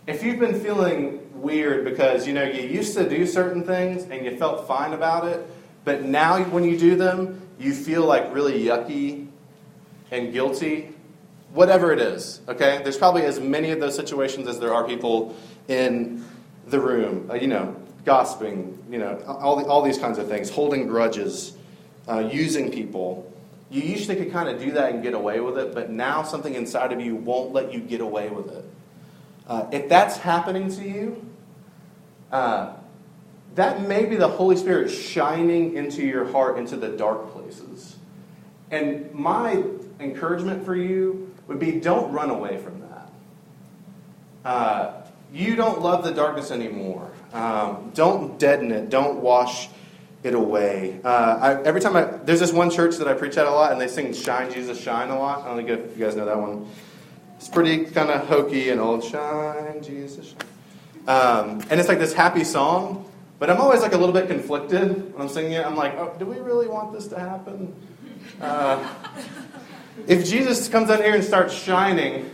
if 0.06 0.22
you've 0.22 0.40
been 0.40 0.58
feeling 0.60 1.20
weird 1.34 1.84
because 1.84 2.26
you 2.26 2.32
know 2.32 2.42
you 2.42 2.62
used 2.62 2.96
to 2.96 3.08
do 3.08 3.26
certain 3.26 3.64
things 3.64 4.04
and 4.04 4.24
you 4.24 4.36
felt 4.36 4.66
fine 4.66 4.92
about 4.92 5.26
it, 5.26 5.46
but 5.84 6.02
now 6.02 6.42
when 6.44 6.64
you 6.64 6.78
do 6.78 6.96
them, 6.96 7.40
you 7.58 7.74
feel 7.74 8.04
like 8.04 8.32
really 8.32 8.64
yucky 8.64 9.26
and 10.10 10.32
guilty, 10.32 10.94
whatever 11.52 11.92
it 11.92 12.00
is, 12.00 12.40
okay? 12.48 12.80
There's 12.82 12.96
probably 12.96 13.22
as 13.22 13.40
many 13.40 13.70
of 13.70 13.80
those 13.80 13.96
situations 13.96 14.48
as 14.48 14.58
there 14.58 14.72
are 14.72 14.86
people 14.86 15.36
in 15.68 16.24
the 16.66 16.80
room, 16.80 17.30
uh, 17.30 17.34
you 17.34 17.46
know, 17.46 17.74
gossiping, 18.04 18.82
you 18.90 18.98
know, 18.98 19.22
all, 19.26 19.56
the, 19.56 19.64
all 19.66 19.82
these 19.82 19.98
kinds 19.98 20.18
of 20.18 20.28
things, 20.28 20.50
holding 20.50 20.86
grudges, 20.86 21.56
uh, 22.08 22.20
using 22.20 22.70
people. 22.70 23.27
You 23.70 23.82
usually 23.82 24.16
could 24.16 24.32
kind 24.32 24.48
of 24.48 24.60
do 24.60 24.72
that 24.72 24.92
and 24.92 25.02
get 25.02 25.14
away 25.14 25.40
with 25.40 25.58
it, 25.58 25.74
but 25.74 25.90
now 25.90 26.22
something 26.22 26.54
inside 26.54 26.92
of 26.92 27.00
you 27.00 27.14
won't 27.14 27.52
let 27.52 27.72
you 27.72 27.80
get 27.80 28.00
away 28.00 28.30
with 28.30 28.50
it. 28.50 28.64
Uh, 29.46 29.66
if 29.72 29.88
that's 29.88 30.16
happening 30.16 30.70
to 30.70 30.88
you, 30.88 31.24
uh, 32.32 32.74
that 33.54 33.82
may 33.86 34.04
be 34.04 34.16
the 34.16 34.28
Holy 34.28 34.56
Spirit 34.56 34.88
shining 34.88 35.74
into 35.74 36.02
your 36.02 36.30
heart 36.30 36.58
into 36.58 36.76
the 36.76 36.88
dark 36.88 37.32
places. 37.32 37.96
And 38.70 39.12
my 39.12 39.64
encouragement 40.00 40.64
for 40.64 40.76
you 40.76 41.34
would 41.46 41.58
be 41.58 41.72
don't 41.72 42.12
run 42.12 42.30
away 42.30 42.58
from 42.58 42.80
that. 42.80 43.10
Uh, 44.44 44.92
you 45.32 45.56
don't 45.56 45.80
love 45.82 46.04
the 46.04 46.12
darkness 46.12 46.50
anymore. 46.50 47.10
Um, 47.32 47.90
don't 47.94 48.38
deaden 48.38 48.70
it. 48.70 48.90
Don't 48.90 49.20
wash 49.20 49.68
it 50.22 50.34
away. 50.34 51.00
Uh, 51.04 51.38
I, 51.40 51.62
every 51.62 51.80
time 51.80 51.96
I, 51.96 52.04
there's 52.04 52.40
this 52.40 52.52
one 52.52 52.70
church 52.70 52.96
that 52.96 53.08
I 53.08 53.14
preach 53.14 53.36
at 53.36 53.46
a 53.46 53.50
lot, 53.50 53.72
and 53.72 53.80
they 53.80 53.88
sing 53.88 54.12
Shine, 54.12 54.52
Jesus, 54.52 54.80
Shine 54.80 55.10
a 55.10 55.18
lot. 55.18 55.46
I 55.46 55.54
don't 55.54 55.68
if 55.68 55.96
you 55.96 56.04
guys 56.04 56.16
know 56.16 56.24
that 56.24 56.38
one. 56.38 56.68
It's 57.36 57.48
pretty 57.48 57.84
kind 57.84 58.10
of 58.10 58.26
hokey 58.26 58.70
and 58.70 58.80
old. 58.80 59.04
Shine, 59.04 59.82
Jesus, 59.82 60.26
shine. 60.26 60.38
Um, 61.06 61.62
and 61.70 61.80
it's 61.80 61.88
like 61.88 61.98
this 61.98 62.12
happy 62.12 62.44
song, 62.44 63.10
but 63.38 63.48
I'm 63.48 63.60
always 63.60 63.80
like 63.80 63.92
a 63.92 63.96
little 63.96 64.12
bit 64.12 64.28
conflicted 64.28 65.12
when 65.12 65.22
I'm 65.22 65.28
singing 65.28 65.52
it. 65.52 65.64
I'm 65.64 65.76
like, 65.76 65.94
oh, 65.94 66.14
do 66.18 66.26
we 66.26 66.38
really 66.38 66.68
want 66.68 66.92
this 66.92 67.06
to 67.08 67.18
happen? 67.18 67.74
Uh, 68.40 68.86
if 70.06 70.26
Jesus 70.28 70.68
comes 70.68 70.88
down 70.88 70.98
here 70.98 71.14
and 71.14 71.24
starts 71.24 71.54
shining, 71.54 72.28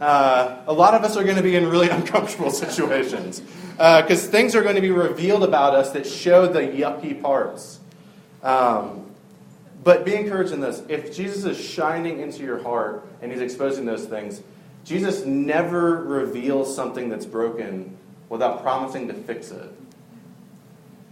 uh, 0.00 0.62
a 0.66 0.72
lot 0.72 0.94
of 0.94 1.04
us 1.04 1.16
are 1.16 1.22
going 1.22 1.36
to 1.36 1.42
be 1.42 1.54
in 1.54 1.68
really 1.68 1.88
uncomfortable 1.90 2.50
situations 2.50 3.40
because 3.82 4.28
uh, 4.28 4.30
things 4.30 4.54
are 4.54 4.62
going 4.62 4.76
to 4.76 4.80
be 4.80 4.92
revealed 4.92 5.42
about 5.42 5.74
us 5.74 5.90
that 5.90 6.06
show 6.06 6.46
the 6.46 6.60
yucky 6.60 7.20
parts. 7.20 7.80
Um, 8.40 9.10
but 9.82 10.04
be 10.04 10.14
encouraged 10.14 10.52
in 10.52 10.60
this. 10.60 10.84
If 10.88 11.12
Jesus 11.12 11.44
is 11.44 11.58
shining 11.58 12.20
into 12.20 12.44
your 12.44 12.62
heart 12.62 13.04
and 13.20 13.32
he's 13.32 13.40
exposing 13.40 13.84
those 13.84 14.04
things, 14.04 14.40
Jesus 14.84 15.24
never 15.24 15.96
reveals 15.96 16.72
something 16.72 17.08
that's 17.08 17.26
broken 17.26 17.96
without 18.28 18.62
promising 18.62 19.08
to 19.08 19.14
fix 19.14 19.50
it. 19.50 19.72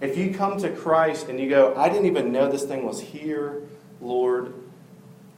If 0.01 0.17
you 0.17 0.33
come 0.33 0.57
to 0.61 0.71
Christ 0.71 1.29
and 1.29 1.41
you 1.41 1.49
go, 1.49 1.75
I 1.75 1.89
didn't 1.89 2.07
even 2.07 2.31
know 2.31 2.49
this 2.49 2.63
thing 2.63 2.87
was 2.87 3.01
here, 3.01 3.63
Lord, 4.01 4.55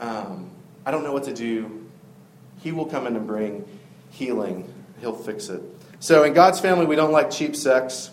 um, 0.01 0.51
I 0.85 0.90
don't 0.90 1.03
know 1.03 1.14
what 1.14 1.25
to 1.25 1.35
do, 1.35 1.88
He 2.61 2.73
will 2.73 2.87
come 2.87 3.07
in 3.07 3.16
and 3.16 3.27
bring 3.27 3.64
healing. 4.11 4.72
He'll 5.03 5.12
fix 5.12 5.49
it. 5.49 5.61
So 5.99 6.23
in 6.23 6.33
God's 6.33 6.61
family, 6.61 6.87
we 6.87 6.95
don't 6.95 7.11
like 7.11 7.31
cheap 7.31 7.57
sex. 7.57 8.09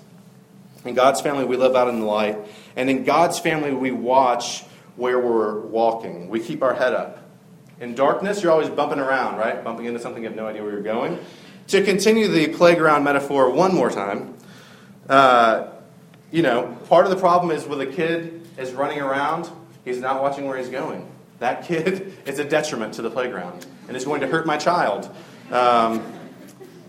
In 0.84 0.96
God's 0.96 1.22
family, 1.22 1.46
we 1.46 1.56
live 1.56 1.76
out 1.76 1.88
in 1.88 2.00
the 2.00 2.06
light. 2.06 2.36
And 2.76 2.90
in 2.90 3.04
God's 3.04 3.38
family, 3.38 3.72
we 3.72 3.92
watch 3.92 4.64
where 4.96 5.20
we're 5.20 5.60
walking. 5.62 6.30
We 6.30 6.40
keep 6.40 6.64
our 6.64 6.74
head 6.74 6.96
up. 6.96 7.20
In 7.80 7.94
darkness, 7.94 8.42
you're 8.42 8.52
always 8.52 8.70
bumping 8.70 9.00
around, 9.00 9.38
right? 9.38 9.64
Bumping 9.64 9.86
into 9.86 10.00
something 10.00 10.24
you 10.24 10.30
have 10.30 10.36
no 10.36 10.48
idea 10.48 10.64
where 10.64 10.72
you're 10.72 10.82
going. 10.82 11.20
To 11.68 11.84
continue 11.84 12.28
the 12.28 12.48
playground 12.48 13.04
metaphor 13.04 13.52
one 13.52 13.76
more 13.76 13.92
time, 13.92 14.34
uh, 15.08 15.68
you 16.32 16.42
know, 16.42 16.76
part 16.88 17.06
of 17.06 17.12
the 17.12 17.18
problem 17.18 17.56
is 17.56 17.68
with 17.68 17.82
a 17.82 17.86
kid 17.86 18.48
is 18.58 18.72
running 18.72 19.00
around, 19.00 19.48
he's 19.86 20.00
not 20.00 20.24
watching 20.24 20.48
where 20.48 20.58
he's 20.58 20.70
going. 20.70 21.08
That 21.38 21.66
kid 21.66 22.18
is 22.26 22.40
a 22.40 22.44
detriment 22.44 22.96
to 22.96 23.04
the 23.04 23.12
playground 23.12 23.68
and 23.88 23.96
is 23.96 24.06
going 24.06 24.22
to 24.22 24.28
hurt 24.28 24.48
my 24.48 24.58
child. 24.58 25.08
Um, 25.52 26.19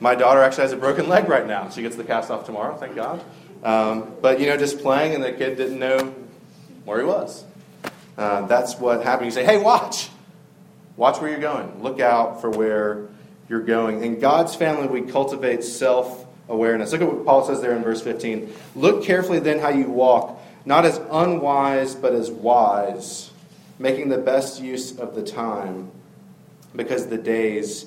my 0.00 0.14
daughter 0.14 0.42
actually 0.42 0.62
has 0.62 0.72
a 0.72 0.76
broken 0.76 1.08
leg 1.08 1.28
right 1.28 1.46
now. 1.46 1.68
She 1.68 1.82
gets 1.82 1.96
the 1.96 2.04
cast 2.04 2.30
off 2.30 2.46
tomorrow, 2.46 2.76
thank 2.76 2.94
God. 2.94 3.22
Um, 3.62 4.14
but, 4.22 4.40
you 4.40 4.46
know, 4.46 4.56
just 4.56 4.80
playing 4.80 5.14
and 5.14 5.22
the 5.22 5.32
kid 5.32 5.56
didn't 5.56 5.78
know 5.78 6.14
where 6.84 6.98
he 6.98 7.04
was. 7.04 7.44
Uh, 8.16 8.46
that's 8.46 8.78
what 8.78 9.02
happened. 9.02 9.26
You 9.26 9.32
say, 9.32 9.44
hey, 9.44 9.58
watch. 9.58 10.08
Watch 10.96 11.20
where 11.20 11.30
you're 11.30 11.40
going. 11.40 11.82
Look 11.82 12.00
out 12.00 12.40
for 12.40 12.50
where 12.50 13.08
you're 13.48 13.62
going. 13.62 14.02
In 14.02 14.20
God's 14.20 14.54
family, 14.54 14.86
we 14.86 15.10
cultivate 15.10 15.64
self 15.64 16.26
awareness. 16.48 16.92
Look 16.92 17.00
at 17.00 17.08
what 17.08 17.24
Paul 17.24 17.46
says 17.46 17.60
there 17.60 17.76
in 17.76 17.82
verse 17.82 18.02
15. 18.02 18.52
Look 18.74 19.04
carefully 19.04 19.38
then 19.38 19.60
how 19.60 19.70
you 19.70 19.88
walk, 19.88 20.40
not 20.64 20.84
as 20.84 20.98
unwise, 21.10 21.94
but 21.94 22.12
as 22.12 22.30
wise, 22.30 23.30
making 23.78 24.08
the 24.08 24.18
best 24.18 24.60
use 24.60 24.98
of 24.98 25.14
the 25.14 25.22
time, 25.22 25.90
because 26.74 27.06
the 27.06 27.18
days 27.18 27.86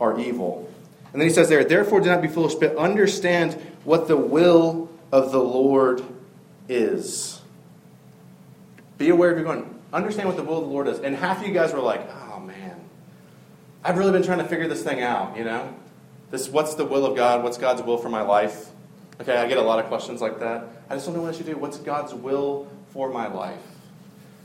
are 0.00 0.18
evil. 0.18 0.70
And 1.14 1.20
then 1.20 1.28
he 1.28 1.32
says 1.32 1.48
there, 1.48 1.64
therefore 1.64 2.00
do 2.00 2.10
not 2.10 2.20
be 2.20 2.26
foolish, 2.26 2.56
but 2.56 2.76
understand 2.76 3.54
what 3.84 4.08
the 4.08 4.16
will 4.16 4.90
of 5.12 5.30
the 5.30 5.38
Lord 5.38 6.02
is. 6.68 7.40
Be 8.98 9.10
aware 9.10 9.30
of 9.30 9.36
your 9.38 9.44
going. 9.44 9.80
Understand 9.92 10.26
what 10.26 10.36
the 10.36 10.42
will 10.42 10.58
of 10.58 10.64
the 10.64 10.70
Lord 10.70 10.88
is. 10.88 10.98
And 10.98 11.14
half 11.14 11.40
of 11.40 11.46
you 11.46 11.54
guys 11.54 11.72
were 11.72 11.78
like, 11.78 12.00
oh 12.10 12.40
man, 12.40 12.80
I've 13.84 13.96
really 13.96 14.10
been 14.10 14.24
trying 14.24 14.38
to 14.38 14.44
figure 14.44 14.66
this 14.66 14.82
thing 14.82 15.02
out, 15.02 15.36
you 15.36 15.44
know? 15.44 15.72
This, 16.32 16.48
what's 16.48 16.74
the 16.74 16.84
will 16.84 17.06
of 17.06 17.14
God? 17.14 17.44
What's 17.44 17.58
God's 17.58 17.80
will 17.80 17.98
for 17.98 18.08
my 18.08 18.22
life? 18.22 18.70
Okay, 19.20 19.36
I 19.36 19.46
get 19.46 19.58
a 19.58 19.62
lot 19.62 19.78
of 19.78 19.86
questions 19.86 20.20
like 20.20 20.40
that. 20.40 20.66
I 20.90 20.94
just 20.94 21.06
don't 21.06 21.14
know 21.14 21.22
what 21.22 21.32
I 21.32 21.36
should 21.36 21.46
do. 21.46 21.56
What's 21.56 21.78
God's 21.78 22.12
will 22.12 22.66
for 22.88 23.08
my 23.08 23.28
life? 23.28 23.62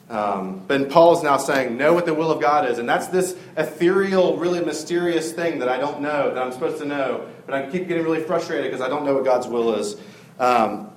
Um, 0.09 0.63
but 0.67 0.89
Paul 0.89 1.15
is 1.15 1.23
now 1.23 1.37
saying, 1.37 1.77
know 1.77 1.93
what 1.93 2.05
the 2.05 2.13
will 2.13 2.31
of 2.31 2.41
God 2.41 2.67
is. 2.67 2.79
And 2.79 2.89
that's 2.89 3.07
this 3.07 3.35
ethereal, 3.55 4.37
really 4.37 4.63
mysterious 4.63 5.31
thing 5.31 5.59
that 5.59 5.69
I 5.69 5.77
don't 5.77 6.01
know, 6.01 6.33
that 6.33 6.41
I'm 6.41 6.51
supposed 6.51 6.79
to 6.79 6.85
know. 6.85 7.27
But 7.45 7.55
I 7.55 7.69
keep 7.69 7.87
getting 7.87 8.03
really 8.03 8.23
frustrated 8.23 8.71
because 8.71 8.81
I 8.81 8.89
don't 8.89 9.05
know 9.05 9.13
what 9.13 9.23
God's 9.23 9.47
will 9.47 9.75
is. 9.75 9.95
Um, 10.39 10.89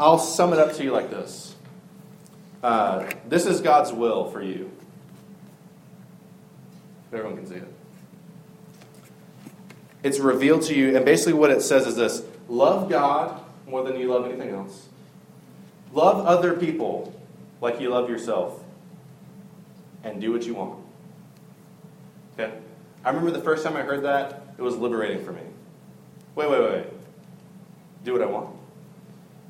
I'll 0.00 0.18
sum 0.18 0.52
it 0.52 0.58
up 0.58 0.74
to 0.74 0.84
you 0.84 0.90
like 0.92 1.10
this 1.10 1.54
uh, 2.62 3.08
This 3.28 3.46
is 3.46 3.60
God's 3.60 3.92
will 3.92 4.30
for 4.30 4.42
you. 4.42 4.70
Everyone 7.12 7.36
can 7.36 7.46
see 7.46 7.54
it 7.54 7.68
it's 10.02 10.18
revealed 10.18 10.62
to 10.62 10.74
you. 10.74 10.96
And 10.96 11.04
basically, 11.04 11.34
what 11.34 11.50
it 11.50 11.62
says 11.62 11.86
is 11.86 11.96
this 11.96 12.22
love 12.48 12.88
God 12.88 13.40
more 13.66 13.84
than 13.84 13.98
you 13.98 14.08
love 14.08 14.24
anything 14.24 14.50
else, 14.50 14.88
love 15.92 16.24
other 16.26 16.54
people 16.54 17.14
like 17.60 17.80
you 17.80 17.90
love 17.90 18.08
yourself, 18.08 18.62
and 20.04 20.20
do 20.20 20.32
what 20.32 20.44
you 20.44 20.54
want. 20.54 20.78
Okay? 22.38 22.52
I 23.04 23.10
remember 23.10 23.30
the 23.30 23.42
first 23.42 23.64
time 23.64 23.76
I 23.76 23.82
heard 23.82 24.04
that, 24.04 24.54
it 24.56 24.62
was 24.62 24.76
liberating 24.76 25.24
for 25.24 25.32
me. 25.32 25.42
Wait, 26.34 26.50
wait, 26.50 26.60
wait, 26.60 26.72
wait. 26.72 26.86
Do 28.04 28.12
what 28.12 28.22
I 28.22 28.26
want? 28.26 28.54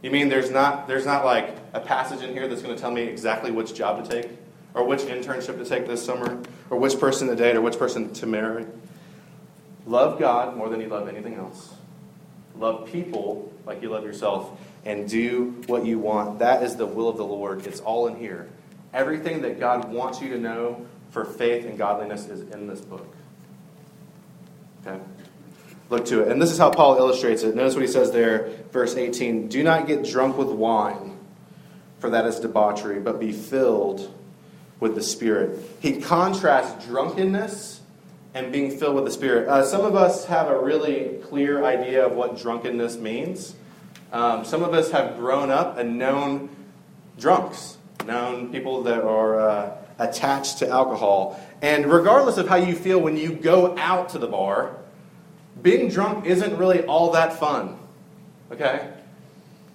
You 0.02 0.10
mean 0.10 0.28
there's 0.28 0.50
not, 0.50 0.86
there's 0.86 1.04
not 1.04 1.24
like 1.24 1.56
a 1.72 1.80
passage 1.80 2.22
in 2.22 2.32
here 2.32 2.48
that's 2.48 2.62
going 2.62 2.74
to 2.74 2.80
tell 2.80 2.90
me 2.90 3.02
exactly 3.02 3.50
which 3.50 3.74
job 3.74 4.04
to 4.04 4.10
take, 4.22 4.30
or 4.74 4.84
which 4.84 5.00
internship 5.00 5.58
to 5.58 5.64
take 5.64 5.86
this 5.86 6.04
summer, 6.04 6.40
or 6.70 6.78
which 6.78 6.98
person 6.98 7.28
to 7.28 7.36
date, 7.36 7.56
or 7.56 7.60
which 7.60 7.78
person 7.78 8.12
to 8.14 8.26
marry? 8.26 8.64
Love 9.86 10.18
God 10.18 10.56
more 10.56 10.68
than 10.68 10.80
you 10.80 10.88
love 10.88 11.08
anything 11.08 11.34
else. 11.34 11.74
Love 12.58 12.90
people 12.90 13.52
like 13.68 13.82
you 13.82 13.90
love 13.90 14.02
yourself, 14.02 14.58
and 14.84 15.08
do 15.08 15.62
what 15.66 15.84
you 15.84 15.98
want. 15.98 16.38
That 16.38 16.62
is 16.62 16.76
the 16.76 16.86
will 16.86 17.08
of 17.08 17.18
the 17.18 17.24
Lord. 17.24 17.66
It's 17.66 17.80
all 17.80 18.06
in 18.06 18.16
here. 18.16 18.48
Everything 18.94 19.42
that 19.42 19.60
God 19.60 19.92
wants 19.92 20.22
you 20.22 20.30
to 20.30 20.38
know 20.38 20.86
for 21.10 21.24
faith 21.24 21.66
and 21.66 21.76
godliness 21.76 22.26
is 22.28 22.40
in 22.52 22.66
this 22.66 22.80
book. 22.80 23.14
Okay? 24.86 24.98
Look 25.90 26.06
to 26.06 26.22
it. 26.22 26.32
And 26.32 26.40
this 26.40 26.50
is 26.50 26.58
how 26.58 26.70
Paul 26.70 26.96
illustrates 26.96 27.42
it. 27.42 27.54
Notice 27.54 27.74
what 27.74 27.82
he 27.82 27.88
says 27.88 28.10
there, 28.10 28.50
verse 28.72 28.96
18 28.96 29.48
Do 29.48 29.62
not 29.62 29.86
get 29.86 30.04
drunk 30.04 30.38
with 30.38 30.48
wine, 30.48 31.18
for 31.98 32.10
that 32.10 32.24
is 32.24 32.40
debauchery, 32.40 33.00
but 33.00 33.20
be 33.20 33.32
filled 33.32 34.12
with 34.80 34.94
the 34.94 35.02
Spirit. 35.02 35.58
He 35.80 36.00
contrasts 36.00 36.86
drunkenness 36.86 37.77
and 38.38 38.52
being 38.52 38.70
filled 38.70 38.94
with 38.94 39.04
the 39.04 39.10
Spirit. 39.10 39.48
Uh, 39.48 39.64
some 39.64 39.84
of 39.84 39.96
us 39.96 40.26
have 40.26 40.46
a 40.46 40.56
really 40.56 41.18
clear 41.24 41.64
idea 41.64 42.06
of 42.06 42.12
what 42.12 42.38
drunkenness 42.40 42.96
means. 42.96 43.56
Um, 44.12 44.44
some 44.44 44.62
of 44.62 44.72
us 44.74 44.92
have 44.92 45.16
grown 45.16 45.50
up 45.50 45.76
and 45.76 45.98
known 45.98 46.48
drunks, 47.18 47.76
known 48.06 48.52
people 48.52 48.84
that 48.84 49.02
are 49.02 49.40
uh, 49.40 49.76
attached 49.98 50.58
to 50.58 50.68
alcohol. 50.68 51.38
And 51.62 51.90
regardless 51.90 52.38
of 52.38 52.48
how 52.48 52.54
you 52.54 52.76
feel 52.76 53.00
when 53.00 53.16
you 53.16 53.32
go 53.32 53.76
out 53.76 54.10
to 54.10 54.20
the 54.20 54.28
bar, 54.28 54.76
being 55.60 55.88
drunk 55.88 56.24
isn't 56.24 56.56
really 56.56 56.84
all 56.84 57.10
that 57.12 57.40
fun. 57.40 57.76
Okay? 58.52 58.88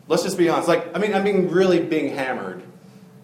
Let's 0.07 0.23
just 0.23 0.37
be 0.37 0.47
honest. 0.47 0.69
Like, 0.69 0.95
I 0.95 0.99
mean, 0.99 1.13
I'm 1.13 1.25
being 1.25 1.49
really 1.49 1.81
being 1.81 2.15
hammered. 2.15 2.63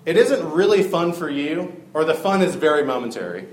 It 0.06 0.18
isn't 0.18 0.52
really 0.52 0.84
fun 0.84 1.14
for 1.14 1.30
you, 1.30 1.82
or 1.94 2.04
the 2.04 2.14
fun 2.14 2.42
is 2.42 2.56
very 2.56 2.84
momentary. 2.84 3.48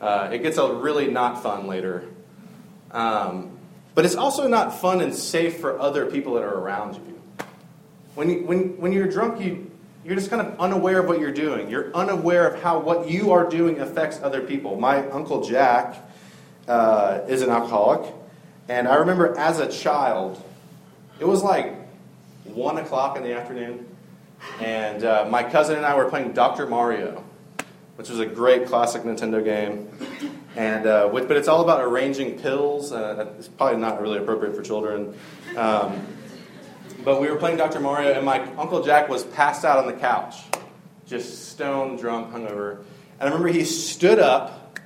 Uh, 0.00 0.30
it 0.32 0.42
gets 0.42 0.58
really 0.58 1.10
not 1.10 1.42
fun 1.42 1.66
later. 1.66 2.04
Um, 2.90 3.58
but 3.94 4.04
it's 4.04 4.14
also 4.14 4.46
not 4.46 4.80
fun 4.80 5.00
and 5.00 5.14
safe 5.14 5.60
for 5.60 5.78
other 5.80 6.06
people 6.06 6.34
that 6.34 6.44
are 6.44 6.54
around 6.54 6.94
you. 6.94 7.20
When, 8.14 8.30
you, 8.30 8.44
when, 8.44 8.78
when 8.78 8.92
you're 8.92 9.08
drunk, 9.08 9.40
you, 9.40 9.70
you're 10.04 10.14
just 10.14 10.30
kind 10.30 10.46
of 10.46 10.58
unaware 10.60 11.00
of 11.00 11.06
what 11.06 11.18
you're 11.18 11.32
doing. 11.32 11.68
You're 11.68 11.94
unaware 11.94 12.48
of 12.48 12.62
how 12.62 12.78
what 12.78 13.10
you 13.10 13.32
are 13.32 13.48
doing 13.48 13.80
affects 13.80 14.20
other 14.22 14.40
people. 14.40 14.78
My 14.78 15.08
Uncle 15.10 15.44
Jack 15.44 15.96
uh, 16.68 17.20
is 17.28 17.42
an 17.42 17.50
alcoholic. 17.50 18.14
And 18.68 18.86
I 18.86 18.96
remember 18.96 19.36
as 19.36 19.58
a 19.58 19.68
child, 19.68 20.42
it 21.18 21.24
was 21.24 21.42
like 21.42 21.74
1 22.44 22.78
o'clock 22.78 23.16
in 23.16 23.22
the 23.22 23.34
afternoon. 23.34 23.86
And 24.60 25.04
uh, 25.04 25.26
my 25.28 25.42
cousin 25.42 25.76
and 25.76 25.84
I 25.84 25.96
were 25.96 26.08
playing 26.08 26.32
Dr. 26.32 26.66
Mario, 26.66 27.24
which 27.98 28.08
was 28.08 28.20
a 28.20 28.26
great 28.26 28.68
classic 28.68 29.02
Nintendo 29.02 29.44
game. 29.44 29.88
And 30.54 30.86
uh, 30.86 31.10
with, 31.12 31.26
but 31.26 31.36
it's 31.36 31.48
all 31.48 31.62
about 31.62 31.80
arranging 31.80 32.38
pills. 32.38 32.92
Uh, 32.92 33.34
it's 33.36 33.48
probably 33.48 33.80
not 33.80 34.00
really 34.00 34.18
appropriate 34.18 34.54
for 34.54 34.62
children. 34.62 35.18
Um, 35.56 36.06
but 37.04 37.20
we 37.20 37.28
were 37.28 37.34
playing 37.34 37.56
Dr. 37.56 37.80
Mario, 37.80 38.12
and 38.12 38.24
my 38.24 38.40
Uncle 38.54 38.84
Jack 38.84 39.08
was 39.08 39.24
passed 39.24 39.64
out 39.64 39.78
on 39.78 39.88
the 39.88 39.94
couch, 39.94 40.36
just 41.08 41.48
stone 41.48 41.96
drunk, 41.96 42.32
hungover. 42.32 42.76
And 43.18 43.22
I 43.22 43.24
remember 43.24 43.48
he 43.48 43.64
stood 43.64 44.20
up 44.20 44.78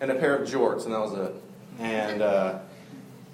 in 0.00 0.10
a 0.10 0.16
pair 0.16 0.34
of 0.34 0.48
jorts, 0.48 0.84
and 0.84 0.92
that 0.92 1.00
was 1.00 1.12
it. 1.12 1.34
And 1.78 2.22
uh, 2.22 2.58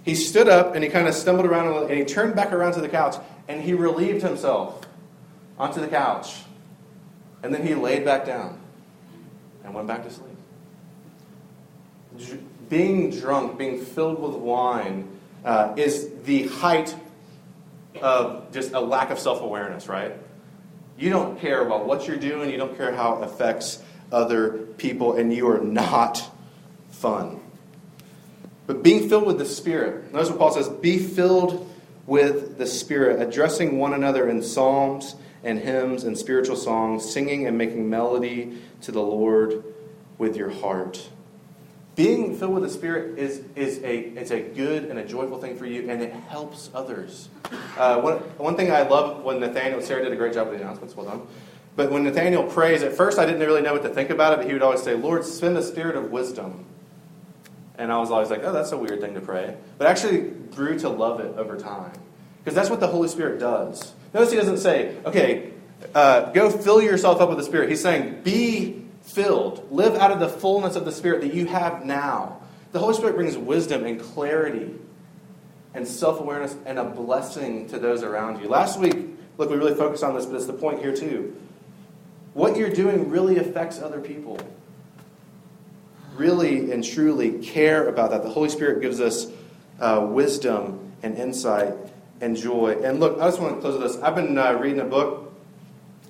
he 0.05 0.15
stood 0.15 0.51
up 0.51 0.75
and 0.75 0.85
he 0.85 0.91
kind 0.91 1.09
of 1.09 1.15
stumbled 1.15 1.47
around 1.47 1.91
and 1.91 1.99
he 1.99 2.05
turned 2.05 2.37
back 2.37 2.53
around 2.53 2.75
to 2.75 2.83
the 2.83 2.91
couch 2.91 3.17
and 3.49 3.63
he 3.63 3.73
relieved 3.73 4.21
himself 4.21 4.87
onto 5.59 5.81
the 5.81 5.89
couch. 5.89 6.43
And 7.43 7.55
then 7.55 7.67
he 7.67 7.75
laid 7.75 8.05
back 8.05 8.27
down 8.27 8.61
and 9.65 9.75
went 9.75 9.89
back 9.89 10.05
to 10.05 10.11
sleep 10.11 10.37
being 12.69 13.11
drunk, 13.11 13.59
being 13.59 13.81
filled 13.85 14.21
with 14.21 14.35
wine, 14.35 15.09
uh, 15.45 15.75
is 15.77 16.11
the 16.25 16.47
height 16.49 16.95
of 18.01 18.53
just 18.53 18.73
a 18.73 18.81
lack 18.81 19.11
of 19.11 19.19
self 19.19 19.41
awareness, 19.41 19.89
right? 19.89 20.13
You 20.99 21.11
don't 21.11 21.41
care 21.41 21.65
about 21.65 21.87
what 21.87 22.07
you're 22.07 22.17
doing, 22.17 22.51
you 22.51 22.57
don't 22.57 22.77
care 22.77 22.95
how 22.95 23.17
it 23.17 23.25
affects 23.25 23.83
other 24.13 24.51
people, 24.79 25.17
and 25.17 25.33
you 25.33 25.49
are 25.49 25.61
not 25.61 26.23
fun. 26.91 27.41
But 28.67 28.83
being 28.83 29.09
filled 29.09 29.27
with 29.27 29.39
the 29.39 29.45
Spirit, 29.45 30.13
notice 30.13 30.31
what 30.31 30.39
Paul 30.39 30.53
says 30.53 30.69
be 30.69 30.99
filled 30.99 31.71
with 32.07 32.59
the 32.59 32.67
Spirit, 32.67 33.21
addressing 33.21 33.79
one 33.79 33.93
another 33.93 34.29
in 34.29 34.43
psalms 34.43 35.17
and 35.45 35.59
hymns 35.59 36.05
and 36.05 36.17
spiritual 36.17 36.57
songs, 36.57 37.11
singing 37.11 37.47
and 37.47 37.57
making 37.57 37.89
melody 37.89 38.59
to 38.83 38.93
the 38.93 39.03
Lord 39.03 39.65
with 40.19 40.37
your 40.37 40.51
heart 40.51 41.09
being 41.97 42.37
filled 42.37 42.55
with 42.55 42.65
the 42.65 42.71
Spirit 42.71 43.19
is, 43.19 43.43
is 43.55 43.79
a, 43.79 43.99
it's 44.19 44.31
a 44.31 44.41
good 44.41 44.85
and 44.85 44.99
a 44.99 45.05
joyful 45.05 45.39
thing 45.39 45.57
for 45.57 45.67
you, 45.67 45.89
and 45.89 46.03
it 46.03 46.13
helps 46.13 46.71
others. 46.75 47.29
Uh, 47.77 48.01
one, 48.01 48.15
one 48.37 48.57
thing 48.57 48.73
I 48.73 48.83
love 48.83 49.23
when 49.23 49.41
Nathaniel, 49.41 49.81
Sarah 49.81 50.03
did 50.03 50.13
a 50.13 50.17
great 50.17 50.35
job 50.35 50.49
with 50.49 50.59
the 50.59 50.65
announcements, 50.65 50.97
well 50.97 51.07
done. 51.07 51.23
But 51.77 51.91
when 51.91 52.05
Nathaniel 52.05 52.45
prays, 52.45 52.83
at 52.83 52.95
first 52.95 53.19
I 53.19 53.27
didn't 53.27 53.41
really 53.41 53.63
know 53.63 53.73
what 53.73 53.83
to 53.83 53.89
think 53.89 54.11
about 54.11 54.33
it, 54.33 54.37
but 54.37 54.47
he 54.47 54.53
would 54.53 54.63
always 54.63 54.83
say, 54.83 54.95
Lord, 54.95 55.25
send 55.25 55.57
the 55.57 55.63
spirit 55.63 55.97
of 55.97 56.11
wisdom. 56.11 56.65
And 57.77 57.93
I 57.93 57.99
was 57.99 58.11
always 58.11 58.31
like, 58.31 58.45
oh, 58.45 58.53
that's 58.53 58.73
a 58.73 58.79
weird 58.79 59.01
thing 59.01 59.15
to 59.15 59.21
pray. 59.21 59.57
But 59.79 59.89
I 59.89 59.91
actually 59.91 60.21
grew 60.21 60.79
to 60.81 60.89
love 60.89 61.21
it 61.21 61.37
over 61.37 61.57
time. 61.57 61.93
Because 62.39 62.55
that's 62.55 62.71
what 62.71 62.79
the 62.79 62.87
Holy 62.87 63.09
Spirit 63.09 63.41
does. 63.41 63.93
Notice 64.15 64.31
he 64.31 64.37
doesn't 64.37 64.59
say, 64.59 64.97
okay, 65.05 65.51
uh, 65.93 66.31
go 66.31 66.49
fill 66.49 66.81
yourself 66.81 67.21
up 67.21 67.29
with 67.29 67.39
the 67.39 67.45
Spirit. 67.45 67.69
He's 67.69 67.83
saying, 67.83 68.23
be 68.23 68.87
filled. 69.03 69.71
Live 69.73 69.97
out 69.97 70.13
of 70.13 70.21
the 70.21 70.29
fullness 70.29 70.77
of 70.77 70.85
the 70.85 70.93
Spirit 70.93 71.21
that 71.23 71.35
you 71.35 71.47
have 71.47 71.85
now. 71.85 72.41
The 72.71 72.79
Holy 72.79 72.95
Spirit 72.95 73.17
brings 73.17 73.37
wisdom 73.37 73.85
and 73.85 74.01
clarity 74.01 74.73
and 75.75 75.87
self 75.87 76.21
awareness 76.21 76.55
and 76.65 76.79
a 76.79 76.85
blessing 76.85 77.69
to 77.69 77.79
those 77.79 78.05
around 78.05 78.41
you. 78.41 78.49
Last 78.49 78.79
week, 78.79 78.97
look, 79.37 79.51
we 79.51 79.57
really 79.57 79.75
focused 79.75 80.05
on 80.05 80.15
this, 80.15 80.27
but 80.27 80.37
it's 80.37 80.47
the 80.47 80.53
point 80.53 80.81
here 80.81 80.95
too. 80.95 81.37
What 82.35 82.57
you're 82.57 82.71
doing 82.71 83.11
really 83.11 83.39
affects 83.39 83.81
other 83.81 84.01
people. 84.01 84.39
Really 86.17 86.71
and 86.71 86.85
truly 86.85 87.41
care 87.41 87.89
about 87.89 88.11
that. 88.11 88.23
The 88.23 88.31
Holy 88.31 88.49
Spirit 88.49 88.81
gives 88.81 89.01
us 89.01 89.27
uh, 89.81 90.07
wisdom 90.09 90.93
and 91.03 91.19
insight 91.19 91.75
and 92.25 92.37
joy. 92.37 92.81
And 92.83 93.01
look, 93.01 93.21
I 93.21 93.27
just 93.27 93.41
want 93.41 93.57
to 93.57 93.61
close 93.61 93.79
with 93.79 93.93
this. 93.93 94.03
I've 94.03 94.15
been 94.15 94.37
uh, 94.39 94.55
reading 94.55 94.81
a 94.81 94.85
book, 94.85 95.33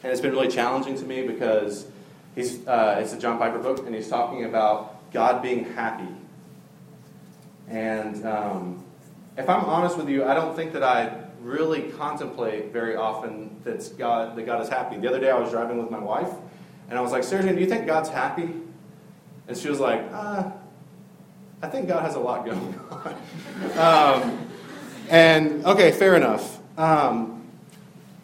and 0.02 0.12
it's 0.12 0.20
been 0.20 0.32
really 0.32 0.48
challenging 0.48 0.96
to 0.96 1.04
me 1.04 1.26
because 1.26 1.86
He's, 2.34 2.66
uh, 2.66 2.98
it's 3.00 3.12
a 3.12 3.18
John 3.18 3.38
Piper 3.38 3.58
book, 3.58 3.86
and 3.86 3.94
he's 3.94 4.08
talking 4.08 4.44
about 4.44 5.10
God 5.12 5.40
being 5.40 5.72
happy. 5.74 6.08
And 7.68 8.26
um, 8.26 8.84
if 9.36 9.48
I'm 9.48 9.64
honest 9.64 9.96
with 9.96 10.08
you, 10.08 10.24
I 10.24 10.34
don't 10.34 10.56
think 10.56 10.72
that 10.72 10.82
I 10.82 11.16
really 11.40 11.82
contemplate 11.92 12.72
very 12.72 12.96
often 12.96 13.60
that 13.62 13.88
God, 13.96 14.34
that 14.34 14.46
God 14.46 14.60
is 14.62 14.68
happy. 14.68 14.96
The 14.96 15.08
other 15.08 15.20
day 15.20 15.30
I 15.30 15.38
was 15.38 15.50
driving 15.50 15.78
with 15.78 15.90
my 15.90 15.98
wife, 15.98 16.30
and 16.88 16.98
I 16.98 17.02
was 17.02 17.12
like, 17.12 17.22
Sergey, 17.22 17.54
do 17.54 17.60
you 17.60 17.68
think 17.68 17.86
God's 17.86 18.08
happy? 18.08 18.52
And 19.46 19.56
she 19.56 19.68
was 19.68 19.78
like, 19.78 20.02
uh, 20.12 20.50
I 21.62 21.68
think 21.68 21.86
God 21.86 22.02
has 22.02 22.16
a 22.16 22.20
lot 22.20 22.44
going 22.44 22.80
on. 23.78 24.24
um, 24.24 24.43
and 25.08 25.64
okay, 25.66 25.92
fair 25.92 26.14
enough. 26.14 26.58
Um, 26.78 27.42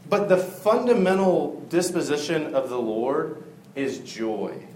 but 0.09 0.29
the 0.29 0.37
fundamental 0.37 1.65
disposition 1.69 2.55
of 2.55 2.69
the 2.69 2.79
Lord 2.79 3.45
is 3.75 3.99
joy. 3.99 4.67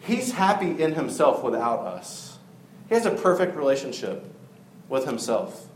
He's 0.00 0.32
happy 0.32 0.82
in 0.82 0.94
himself 0.94 1.42
without 1.42 1.80
us. 1.80 2.38
He 2.88 2.94
has 2.94 3.06
a 3.06 3.10
perfect 3.10 3.56
relationship 3.56 4.24
with 4.88 5.04
himself. 5.04 5.68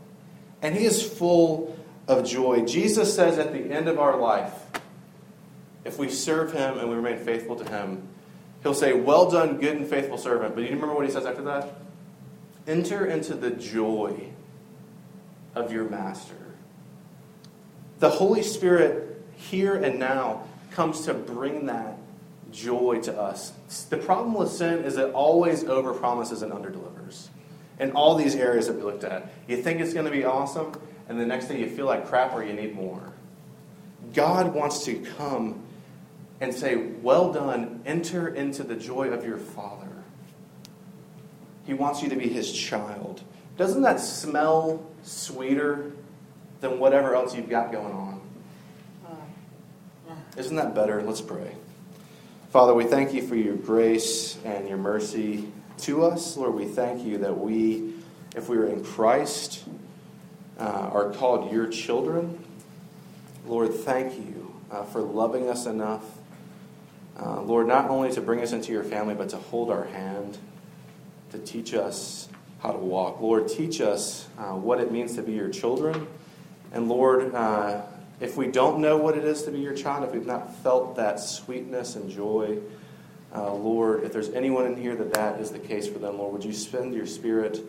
And 0.61 0.75
he 0.75 0.85
is 0.85 1.01
full 1.01 1.77
of 2.07 2.25
joy. 2.25 2.65
Jesus 2.65 3.13
says 3.13 3.37
at 3.37 3.53
the 3.53 3.59
end 3.59 3.87
of 3.87 3.99
our 3.99 4.17
life, 4.17 4.53
if 5.83 5.97
we 5.97 6.09
serve 6.09 6.53
him 6.53 6.77
and 6.77 6.89
we 6.89 6.95
remain 6.95 7.17
faithful 7.17 7.55
to 7.55 7.69
him, 7.69 8.07
he'll 8.63 8.73
say, 8.73 8.93
Well 8.93 9.29
done, 9.29 9.57
good 9.57 9.77
and 9.77 9.87
faithful 9.87 10.17
servant. 10.17 10.55
But 10.55 10.61
do 10.61 10.67
you 10.67 10.75
remember 10.75 10.93
what 10.93 11.05
he 11.05 11.11
says 11.11 11.25
after 11.25 11.41
that? 11.43 11.73
Enter 12.67 13.05
into 13.05 13.33
the 13.33 13.51
joy 13.51 14.31
of 15.55 15.71
your 15.71 15.89
master. 15.89 16.35
The 17.99 18.09
Holy 18.09 18.43
Spirit, 18.43 19.23
here 19.35 19.75
and 19.75 19.99
now, 19.99 20.47
comes 20.71 21.05
to 21.05 21.13
bring 21.13 21.67
that 21.67 21.97
joy 22.51 22.99
to 23.03 23.19
us. 23.19 23.53
The 23.89 23.97
problem 23.97 24.33
with 24.33 24.49
sin 24.49 24.83
is 24.83 24.97
it 24.97 25.13
always 25.13 25.63
overpromises 25.63 26.41
and 26.41 26.51
underdelivers. 26.51 27.27
In 27.79 27.91
all 27.91 28.15
these 28.15 28.35
areas 28.35 28.67
that 28.67 28.75
we 28.75 28.83
looked 28.83 29.03
at, 29.03 29.31
you 29.47 29.57
think 29.57 29.81
it's 29.81 29.93
going 29.93 30.05
to 30.05 30.11
be 30.11 30.23
awesome, 30.23 30.73
and 31.09 31.19
the 31.19 31.25
next 31.25 31.45
thing 31.45 31.59
you 31.59 31.69
feel 31.69 31.85
like 31.85 32.07
crap 32.07 32.33
or 32.33 32.43
you 32.43 32.53
need 32.53 32.75
more. 32.75 33.13
God 34.13 34.53
wants 34.53 34.85
to 34.85 34.95
come 35.17 35.63
and 36.39 36.53
say, 36.53 36.75
Well 36.75 37.31
done, 37.31 37.81
enter 37.85 38.27
into 38.27 38.63
the 38.63 38.75
joy 38.75 39.09
of 39.09 39.25
your 39.25 39.37
Father. 39.37 39.87
He 41.65 41.73
wants 41.73 42.01
you 42.01 42.09
to 42.09 42.15
be 42.15 42.27
His 42.27 42.51
child. 42.51 43.21
Doesn't 43.57 43.81
that 43.81 43.99
smell 43.99 44.85
sweeter 45.03 45.91
than 46.61 46.79
whatever 46.79 47.15
else 47.15 47.35
you've 47.35 47.49
got 47.49 47.71
going 47.71 47.93
on? 47.93 48.21
Isn't 50.37 50.55
that 50.55 50.73
better? 50.73 51.01
Let's 51.01 51.19
pray. 51.19 51.55
Father, 52.51 52.73
we 52.73 52.85
thank 52.85 53.13
you 53.13 53.21
for 53.21 53.35
your 53.35 53.55
grace 53.55 54.37
and 54.45 54.67
your 54.67 54.77
mercy 54.77 55.51
to 55.79 56.05
us. 56.05 56.37
Lord, 56.37 56.53
we 56.53 56.65
thank 56.65 57.03
you 57.03 57.17
that 57.19 57.37
we, 57.37 57.93
if 58.35 58.47
we 58.47 58.57
are 58.57 58.65
in 58.65 58.83
Christ, 58.83 59.63
uh, 60.57 60.63
are 60.63 61.11
called 61.11 61.51
your 61.51 61.67
children. 61.67 62.43
Lord, 63.45 63.73
thank 63.73 64.13
you 64.13 64.53
uh, 64.71 64.83
for 64.83 65.01
loving 65.01 65.49
us 65.49 65.65
enough. 65.65 66.03
Uh, 67.19 67.41
Lord, 67.41 67.67
not 67.67 67.89
only 67.89 68.11
to 68.13 68.21
bring 68.21 68.39
us 68.39 68.53
into 68.53 68.71
your 68.71 68.83
family, 68.83 69.15
but 69.15 69.29
to 69.29 69.37
hold 69.37 69.69
our 69.69 69.85
hand, 69.85 70.37
to 71.31 71.39
teach 71.39 71.73
us 71.73 72.29
how 72.61 72.71
to 72.71 72.77
walk. 72.77 73.19
Lord, 73.19 73.47
teach 73.47 73.81
us 73.81 74.27
uh, 74.37 74.53
what 74.53 74.79
it 74.79 74.91
means 74.91 75.15
to 75.15 75.23
be 75.23 75.33
your 75.33 75.49
children. 75.49 76.07
And 76.71 76.87
Lord, 76.87 77.33
uh, 77.33 77.81
if 78.19 78.37
we 78.37 78.47
don't 78.47 78.79
know 78.79 78.97
what 78.97 79.17
it 79.17 79.25
is 79.25 79.43
to 79.43 79.51
be 79.51 79.59
your 79.59 79.73
child, 79.73 80.03
if 80.03 80.13
we've 80.13 80.25
not 80.25 80.55
felt 80.57 80.95
that 80.95 81.19
sweetness 81.19 81.95
and 81.95 82.09
joy, 82.09 82.59
uh, 83.35 83.53
Lord, 83.53 84.03
if 84.03 84.13
there's 84.13 84.29
anyone 84.29 84.65
in 84.65 84.77
here 84.77 84.95
that 84.95 85.13
that 85.13 85.39
is 85.39 85.51
the 85.51 85.59
case 85.59 85.87
for 85.87 85.99
them, 85.99 86.17
Lord, 86.17 86.33
would 86.33 86.45
you 86.45 86.53
spend 86.53 86.93
your 86.93 87.07
spirit 87.07 87.59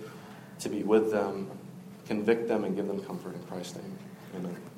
to 0.61 0.69
be 0.69 0.83
with 0.83 1.11
them, 1.11 1.51
convict 2.07 2.49
them, 2.49 2.65
and 2.65 2.77
give 2.77 2.87
them 2.87 3.03
comfort 3.03 3.35
in 3.35 3.43
Christ's 3.45 3.77
name? 3.77 3.99
Amen. 4.37 4.72